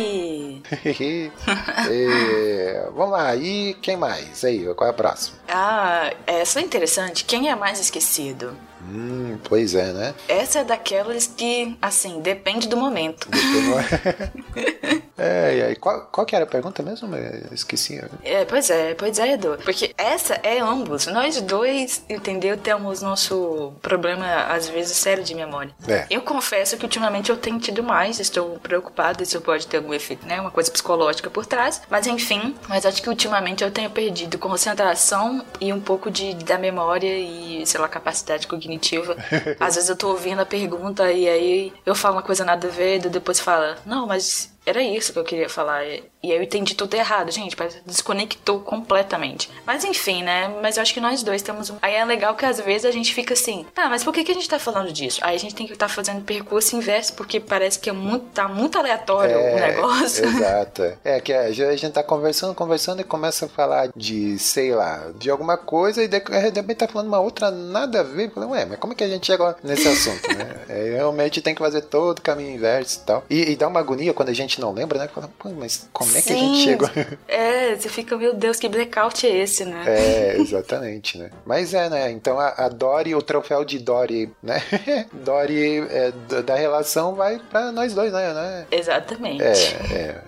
É, 1.89 2.89
vamos 2.95 3.13
lá, 3.13 3.37
e 3.37 3.75
quem 3.75 3.97
mais? 3.97 4.45
Aí, 4.45 4.65
qual 4.75 4.89
é 4.89 4.91
a 4.91 4.95
próxima? 4.95 5.37
Ah, 5.49 6.13
essa 6.27 6.61
é 6.61 6.63
interessante. 6.63 7.25
Quem 7.25 7.51
é 7.51 7.55
mais 7.55 7.79
esquecido? 7.79 8.57
Hum, 8.89 9.39
pois 9.45 9.75
é, 9.75 9.93
né? 9.93 10.15
Essa 10.29 10.61
é 10.61 10.65
daquelas 10.65 11.27
que, 11.27 11.77
assim, 11.81 12.21
depende 12.21 12.67
do 12.67 12.77
momento. 12.77 13.29
É, 15.23 15.57
e 15.57 15.63
aí, 15.63 15.77
qual, 15.77 16.09
qual 16.11 16.27
que 16.27 16.35
era 16.35 16.45
a 16.45 16.49
pergunta 16.49 16.83
mesmo? 16.83 17.15
Eu 17.15 17.55
esqueci. 17.55 18.03
É, 18.25 18.45
pois 18.45 18.69
é, 18.71 18.95
pois 18.95 19.19
é, 19.19 19.35
Edu. 19.35 19.57
Porque 19.65 19.95
essa 19.97 20.35
é 20.43 20.59
ambos. 20.59 21.07
Nós 21.07 21.41
dois, 21.41 22.05
entendeu? 22.09 22.57
Temos 22.57 23.01
nosso 23.01 23.73
problema, 23.81 24.27
às 24.47 24.69
vezes, 24.69 24.97
sério 24.97 25.23
de 25.23 25.35
memória. 25.35 25.73
É. 25.87 26.07
Eu 26.11 26.23
confesso 26.23 26.77
que 26.77 26.85
ultimamente 26.85 27.31
eu 27.31 27.37
tenho 27.37 27.59
tido 27.59 27.83
mais, 27.83 28.19
estou 28.19 28.59
preocupada, 28.59 29.23
isso 29.23 29.41
pode 29.41 29.67
ter 29.67 29.77
algum 29.77 29.95
efeito, 29.95 30.27
né? 30.27 30.41
Uma 30.41 30.51
coisa 30.51 30.71
psicológica 30.71 31.31
por 31.31 31.47
trás. 31.47 31.83
Mas 31.89 32.07
enfim, 32.07 32.55
mas 32.69 32.85
acho 32.85 33.01
que 33.01 33.09
ultimamente 33.09 33.63
eu 33.63 33.71
tenho 33.71 33.91
perdido 33.91 34.39
concentração 34.39 35.45
e 35.61 35.73
um 35.73 35.81
pouco 35.81 36.11
de, 36.11 36.35
da 36.35 36.59
memória 36.59 37.19
e, 37.19 37.65
sei 37.65 37.81
lá, 37.81 37.89
capacidade 37.89 38.47
cognitiva. 38.49 39.17
Às 39.61 39.77
vezes 39.77 39.89
eu 39.89 39.97
tô 39.97 40.09
ouvindo 40.09 40.41
a 40.41 40.47
pergunta 40.47 41.13
e 41.13 41.29
aí 41.29 41.73
eu 41.87 41.95
falo 41.95 42.17
uma 42.17 42.23
coisa 42.23 42.45
nada 42.45 42.67
a 42.67 42.71
ver, 42.71 42.97
e 43.07 43.09
depois 43.09 43.39
fala, 43.39 43.77
não, 43.87 44.07
mas 44.07 44.52
era 44.65 44.83
isso 44.83 45.13
que 45.13 45.19
eu 45.19 45.25
queria 45.25 45.49
falar. 45.49 45.85
E 45.85 46.31
aí 46.31 46.37
eu 46.37 46.43
entendi 46.43 46.75
tudo 46.75 46.95
errado, 46.95 47.31
gente. 47.31 47.57
Parece 47.57 47.79
que 47.79 47.89
desconectou 47.89 48.61
completamente. 48.61 49.51
Mas 49.67 49.85
enfim, 49.85 50.23
né? 50.23 50.49
Mas 50.63 50.77
eu 50.77 50.83
acho 50.83 50.95
que 50.95 51.01
nós 51.01 51.23
dois 51.23 51.43
temos 51.43 51.71
um. 51.71 51.77
Aí 51.83 51.95
é 51.95 52.05
legal 52.05 52.35
que 52.37 52.47
às 52.47 52.61
vezes 52.61 52.85
a 52.85 52.91
gente 52.91 53.13
fica 53.13 53.35
assim, 53.35 53.67
tá, 53.75 53.89
mas 53.89 54.05
por 54.05 54.13
que, 54.13 54.23
que 54.23 54.31
a 54.31 54.35
gente 54.35 54.49
tá 54.49 54.59
falando 54.59 54.93
disso? 54.93 55.21
Aí 55.23 55.35
a 55.35 55.39
gente 55.39 55.55
tem 55.55 55.67
que 55.67 55.73
estar 55.73 55.89
fazendo 55.89 56.23
percurso 56.23 56.77
inverso, 56.77 57.15
porque 57.15 57.41
parece 57.41 57.79
que 57.79 57.91
é 57.91 57.93
muito, 57.93 58.27
tá 58.27 58.47
muito 58.47 58.79
aleatório 58.79 59.37
o 59.37 59.57
negócio. 59.57 60.25
Exato. 60.25 60.83
É 61.05 61.21
que 61.21 61.33
a 61.33 61.51
gente 61.51 61.91
tá 61.91 62.03
conversando, 62.03 62.55
conversando 62.55 63.01
e 63.01 63.05
começa 63.05 63.47
a 63.47 63.49
falar 63.49 63.91
de, 63.97 64.39
sei 64.39 64.75
lá, 64.75 65.11
de 65.17 65.31
alguma 65.31 65.57
coisa 65.57 66.03
e 66.03 66.09
de 66.09 66.19
repente 66.19 66.77
tá 66.77 66.89
falando 66.89 67.09
uma 67.09 67.21
outra 67.21 67.51
nada 67.51 68.01
a 68.01 68.03
ver. 68.05 68.31
Falei, 68.31 68.49
ué, 68.51 68.65
mas 68.65 68.79
como 68.79 68.93
é 68.93 68.97
que 68.97 69.05
a 69.05 69.09
gente 69.09 69.27
chegou 69.27 69.55
nesse 69.63 69.89
assunto, 69.89 70.29
né? 70.37 70.53
É, 70.69 70.95
realmente 70.95 71.43
tem 71.43 71.55
que 71.55 71.61
fazer 71.61 71.83
todo 71.83 72.19
o 72.19 72.23
caminho 72.23 72.55
inverso 72.55 73.01
e 73.01 73.07
tal. 73.07 73.25
E, 73.29 73.51
e 73.51 73.57
dá 73.57 73.69
uma 73.69 73.81
agonia 73.81 74.15
quando 74.15 74.31
a 74.31 74.33
gente 74.33 74.52
não 74.61 74.73
lembra, 74.73 74.99
né? 74.99 75.09
Pô, 75.39 75.49
mas 75.51 75.89
como 75.93 76.17
é 76.17 76.21
que 76.23 76.33
a 76.33 76.37
gente 76.37 76.59
chegou? 76.59 76.89
É, 77.29 77.75
você 77.77 77.89
fica, 77.89 78.17
meu 78.17 78.35
Deus, 78.35 78.59
que 78.59 78.69
blackout 78.69 79.27
é 79.27 79.37
esse, 79.39 79.65
né? 79.65 79.85
É, 79.87 80.37
exatamente, 80.39 81.17
né? 81.19 81.31
Mas 81.47 81.73
é, 81.75 81.89
né? 81.89 82.11
Então 82.11 82.39
a, 82.39 82.49
a 82.65 82.69
Dory, 82.69 83.15
o 83.15 83.23
troféu 83.23 83.65
de 83.65 83.79
Dory, 83.79 84.31
né? 84.43 84.63
Dory 85.13 85.79
é, 85.91 86.13
da- 86.29 86.43
da 86.43 86.55
relação 86.55 87.15
vai 87.15 87.39
pra 87.51 87.73
nós 87.73 87.95
dois, 87.95 88.13
né? 88.13 88.33
né? 88.35 88.67
Exatamente. 88.71 89.43
É, 89.43 89.53
é, 89.95 90.21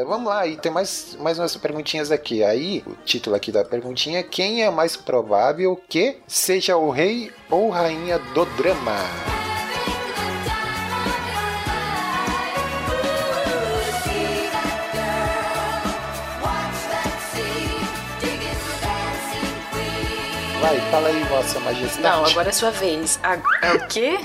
é, 0.00 0.04
vamos 0.04 0.28
lá, 0.28 0.46
e 0.46 0.56
tem 0.56 0.70
mais, 0.70 1.16
mais 1.20 1.38
umas 1.38 1.56
perguntinhas 1.56 2.10
aqui. 2.10 2.42
Aí, 2.44 2.82
o 2.86 2.94
título 3.04 3.34
aqui 3.36 3.50
da 3.50 3.64
perguntinha 3.64 4.18
é 4.20 4.22
quem 4.22 4.62
é 4.62 4.70
mais 4.70 4.96
provável 4.96 5.80
que 5.88 6.18
seja 6.26 6.76
o 6.76 6.90
rei 6.90 7.30
ou 7.50 7.70
rainha 7.70 8.18
do 8.18 8.44
drama? 8.56 9.43
Vai, 20.64 20.80
fala 20.90 21.08
aí, 21.08 21.22
vossa 21.24 21.60
majestade. 21.60 22.02
Não, 22.02 22.24
agora 22.24 22.48
é 22.48 22.52
sua 22.52 22.70
vez. 22.70 23.20
A- 23.22 23.36
É 23.60 23.72
o 23.74 23.86
quê? 23.86 24.18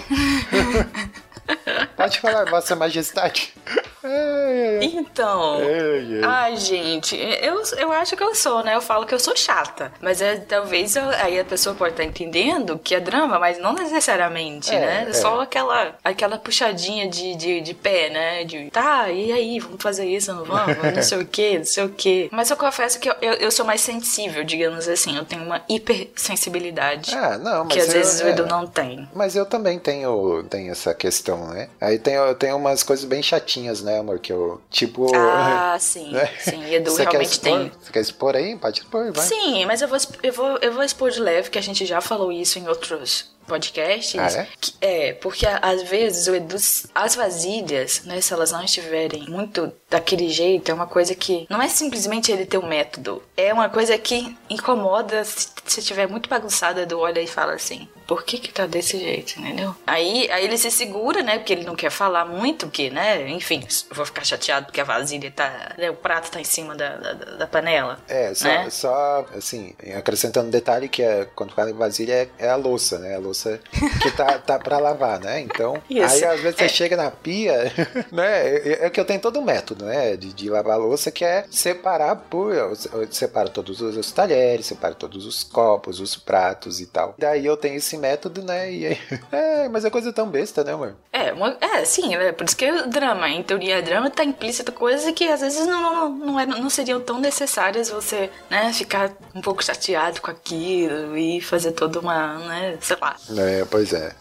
Pode 1.98 2.18
falar, 2.22 2.46
vossa 2.50 2.78
majestade. 2.78 3.54
Ai, 4.04 4.80
Então. 4.82 5.58
Ai, 5.60 6.22
ai. 6.24 6.56
Gente, 6.58 7.16
eu, 7.42 7.62
eu 7.78 7.92
acho 7.92 8.16
que 8.16 8.24
eu 8.24 8.34
sou, 8.36 8.64
né? 8.64 8.76
Eu 8.76 8.82
falo 8.82 9.06
que 9.06 9.14
eu 9.14 9.20
sou 9.20 9.36
chata. 9.36 9.92
Mas 10.02 10.22
é, 10.22 10.38
talvez 10.38 10.96
eu- 10.96 11.10
aí 11.10 11.40
a 11.40 11.46
pessoa 11.46 11.76
pode 11.76 11.94
estar 11.94 12.04
entendendo 12.04 12.78
que 12.80 12.96
é 12.96 13.00
drama, 13.00 13.38
mas 13.40 13.58
não 13.60 13.74
necessariamente, 13.74 14.74
É, 14.74 14.80
né? 14.80 15.06
é. 15.10 15.14
Só 15.14 15.42
aquela, 15.42 15.96
aquela 16.04 16.38
puxadinha 16.38 17.08
de, 17.10 17.36
de, 17.36 17.62
de 17.62 17.74
pé, 17.74 18.10
né? 18.10 18.44
De 18.46 18.70
tá, 18.72 19.10
e 19.10 19.32
aí, 19.32 19.60
vamos 19.60 19.82
fazer 19.82 20.06
isso, 20.06 20.34
não 20.34 20.44
vamos? 20.46 20.78
Não 21.00 21.04
sei 21.04 21.18
o 21.20 21.26
que, 21.26 21.58
não 21.60 21.66
sei 21.66 21.84
o 21.86 21.90
que. 21.90 22.30
Mas 22.32 22.50
eu 22.50 22.58
confesso 22.58 23.00
que 23.00 23.10
eu, 23.10 23.16
eu, 23.22 23.34
eu 23.34 23.52
sou 23.52 23.66
mais 23.66 23.80
sensível, 23.82 24.44
digamos 24.44 24.88
assim. 24.88 25.16
Eu 25.16 25.24
tenho 25.26 25.44
uma 25.44 25.62
hipersensibilidade. 25.70 27.14
Ah, 27.16 27.38
não, 27.38 27.64
mas 27.66 27.74
que 27.74 27.80
às 27.80 27.88
eu- 27.88 27.94
vezes 27.94 28.22
o 28.22 28.28
Edu 28.28 28.44
é. 28.44 28.48
não 28.48 28.68
tem. 28.68 29.08
Mas 29.14 29.36
eu 29.36 29.46
também 29.46 29.80
tenho, 29.80 30.44
tenho 30.50 30.72
essa 30.72 30.94
questão, 30.94 31.48
né? 31.50 31.70
Aí 31.80 31.98
tem, 32.00 32.16
eu 32.16 32.36
tenho 32.36 32.58
umas 32.58 32.84
coisas 32.84 33.06
bem 33.06 33.22
chatinhas, 33.24 33.82
né, 33.82 33.89
amor? 33.98 34.20
Que 34.20 34.32
eu, 34.32 34.62
tipo. 34.70 35.08
Ah, 35.16 35.78
sim. 35.82 36.12
né? 36.12 36.30
Sim, 36.40 36.74
Edu 36.74 36.92
Você 36.92 37.04
realmente 37.04 37.32
expor? 37.32 37.44
tem. 37.60 37.72
Você 37.82 37.92
quer 37.92 38.02
expor 38.02 38.36
aí? 38.36 38.56
Pode 38.58 38.80
expor, 38.82 39.12
vai. 39.12 39.26
Sim, 39.26 39.66
mas 39.66 39.82
eu 39.82 39.88
vou, 39.88 39.98
eu, 40.22 40.34
vou, 40.34 40.58
eu 40.62 40.74
vou 40.74 40.84
expor 40.84 41.10
de 41.10 41.20
leve, 41.20 41.50
que 41.50 41.58
a 41.58 41.62
gente 41.64 41.86
já 41.86 42.00
falou 42.02 42.32
isso 42.32 42.60
em 42.60 42.68
outros 42.68 43.32
podcasts. 43.48 44.20
Ah, 44.36 44.42
é? 44.42 44.48
Que- 44.62 44.74
é, 44.80 45.14
porque 45.14 45.46
às 45.48 45.82
vezes 45.84 46.28
o 46.28 46.36
Edu, 46.36 46.56
as 46.94 47.16
vasilhas, 47.16 48.04
né, 48.04 48.22
se 48.22 48.32
elas 48.32 48.52
não 48.52 48.64
estiverem 48.64 49.28
muito 49.28 49.72
daquele 49.90 50.30
jeito, 50.30 50.70
é 50.70 50.74
uma 50.74 50.86
coisa 50.86 51.16
que 51.16 51.48
não 51.50 51.60
é 51.60 51.68
simplesmente 51.68 52.32
ele 52.32 52.46
ter 52.46 52.60
um 52.60 52.68
método, 52.68 53.24
é 53.36 53.52
uma 53.52 53.68
coisa 53.68 53.98
que 53.98 54.38
incomoda 54.50 55.24
se, 55.26 55.48
se 55.66 55.82
tiver 55.82 56.08
muito 56.08 56.30
bagunçada, 56.30 56.82
Edu 56.82 57.00
olha 57.00 57.20
e 57.22 57.26
fala 57.28 57.54
assim. 57.54 57.90
Por 58.10 58.24
que 58.24 58.40
que 58.40 58.52
tá 58.52 58.66
desse 58.66 58.98
jeito, 58.98 59.40
entendeu? 59.40 59.76
Aí, 59.86 60.28
aí 60.32 60.44
ele 60.44 60.58
se 60.58 60.72
segura, 60.72 61.22
né? 61.22 61.38
Porque 61.38 61.54
ele 61.54 61.64
não 61.64 61.76
quer 61.76 61.92
falar 61.92 62.26
muito, 62.26 62.66
porque, 62.66 62.90
né? 62.90 63.30
Enfim, 63.30 63.62
eu 63.88 63.96
vou 63.96 64.04
ficar 64.04 64.24
chateado 64.24 64.66
porque 64.66 64.82
a 64.82 64.84
vasilha 64.84 65.30
tá... 65.30 65.76
Né, 65.78 65.92
o 65.92 65.94
prato 65.94 66.32
tá 66.32 66.42
em 66.42 66.44
cima 66.44 66.76
da, 66.76 66.96
da, 66.96 67.14
da 67.14 67.46
panela. 67.46 68.00
É, 68.08 68.34
só, 68.34 68.48
né? 68.48 68.68
só, 68.72 69.28
assim, 69.38 69.76
acrescentando 69.96 70.48
um 70.48 70.50
detalhe 70.50 70.90
que 70.90 71.04
é, 71.04 71.28
quando 71.36 71.54
fala 71.54 71.70
em 71.70 71.74
vasilha 71.74 72.14
é, 72.14 72.30
é 72.40 72.50
a 72.50 72.56
louça, 72.56 72.98
né? 72.98 73.14
A 73.14 73.20
louça 73.20 73.60
que 74.02 74.10
tá, 74.10 74.40
tá 74.40 74.58
pra 74.58 74.80
lavar, 74.80 75.20
né? 75.20 75.42
Então, 75.42 75.80
Isso, 75.88 76.02
aí 76.02 76.24
às 76.26 76.40
vezes 76.40 76.60
é. 76.60 76.68
você 76.68 76.70
chega 76.70 76.98
na 76.98 77.12
pia, 77.12 77.72
né? 78.12 78.58
É, 78.58 78.86
é 78.86 78.90
que 78.90 79.00
eu 79.00 79.06
tenho 79.06 79.22
todo 79.22 79.40
um 79.40 79.46
método, 79.46 79.86
né? 79.86 80.18
De, 80.18 80.34
de 80.34 80.50
lavar 80.50 80.74
a 80.74 80.78
louça 80.78 81.12
que 81.12 81.24
é 81.24 81.46
separar 81.52 82.16
por. 82.16 82.56
Eu, 82.56 82.74
separo 83.12 83.50
todos 83.50 83.80
os, 83.82 83.96
os 83.96 84.12
talheres, 84.12 84.66
separo 84.66 84.96
todos 84.96 85.28
os 85.28 85.44
copos, 85.44 86.00
os 86.00 86.16
pratos 86.16 86.82
e 86.82 86.88
tal. 86.88 87.14
Daí 87.20 87.46
eu 87.46 87.56
tenho 87.56 87.76
esse 87.76 87.99
método, 88.00 88.42
né? 88.42 88.72
E 88.72 88.86
aí, 88.88 88.98
é, 89.32 89.70
mas 89.70 89.86
é 89.86 89.90
coisa 89.90 90.12
tão 90.14 90.28
besta, 90.30 90.64
né, 90.64 90.74
amor? 90.74 90.96
É, 91.12 91.32
uma- 91.34 91.58
é, 91.62 91.86
sim, 91.86 92.16
é 92.16 92.32
por 92.32 92.46
isso 92.46 92.56
que 92.58 92.70
o 92.72 92.88
drama, 92.88 93.30
em 93.30 93.44
teoria, 93.44 93.82
drama 93.82 94.10
tá 94.10 94.24
implícito 94.24 94.72
coisas 94.72 95.12
que 95.14 95.28
às 95.28 95.42
vezes 95.42 95.66
não, 95.68 95.82
não, 95.82 96.10
não, 96.10 96.40
eram- 96.40 96.60
não 96.60 96.70
seriam 96.70 97.00
tão 97.00 97.20
necessárias 97.20 97.90
você, 97.90 98.30
né, 98.50 98.72
ficar 98.74 99.12
um 99.36 99.42
pouco 99.42 99.64
chateado 99.64 100.22
com 100.22 100.32
aquilo 100.32 101.18
e 101.18 101.42
fazer 101.42 101.74
toda 101.74 102.00
uma, 102.00 102.38
né, 102.40 102.78
sei 102.82 102.98
lá. 103.02 103.16
É, 103.38 103.66
pois 103.70 103.94
é. 103.94 104.14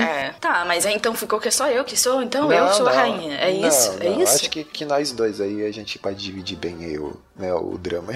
É, 0.00 0.30
tá, 0.40 0.64
mas 0.66 0.84
aí 0.86 0.94
então 0.94 1.14
ficou 1.14 1.40
que 1.40 1.48
é 1.48 1.50
só 1.50 1.68
eu 1.68 1.84
que 1.84 1.96
sou, 1.96 2.22
então 2.22 2.52
eu 2.52 2.68
sou 2.74 2.86
a 2.88 2.90
não. 2.90 2.96
rainha. 2.98 3.36
É 3.36 3.52
Não, 3.52 3.68
isso? 3.68 3.96
é 4.00 4.04
não, 4.10 4.22
isso? 4.22 4.34
Acho 4.36 4.50
que, 4.50 4.64
que 4.64 4.84
nós 4.84 5.12
dois 5.12 5.40
aí 5.40 5.64
a 5.64 5.72
gente 5.72 5.98
pode 5.98 6.16
dividir 6.22 6.56
bem 6.56 6.74
o, 6.98 7.16
né, 7.36 7.52
o 7.54 7.78
drama. 7.78 8.12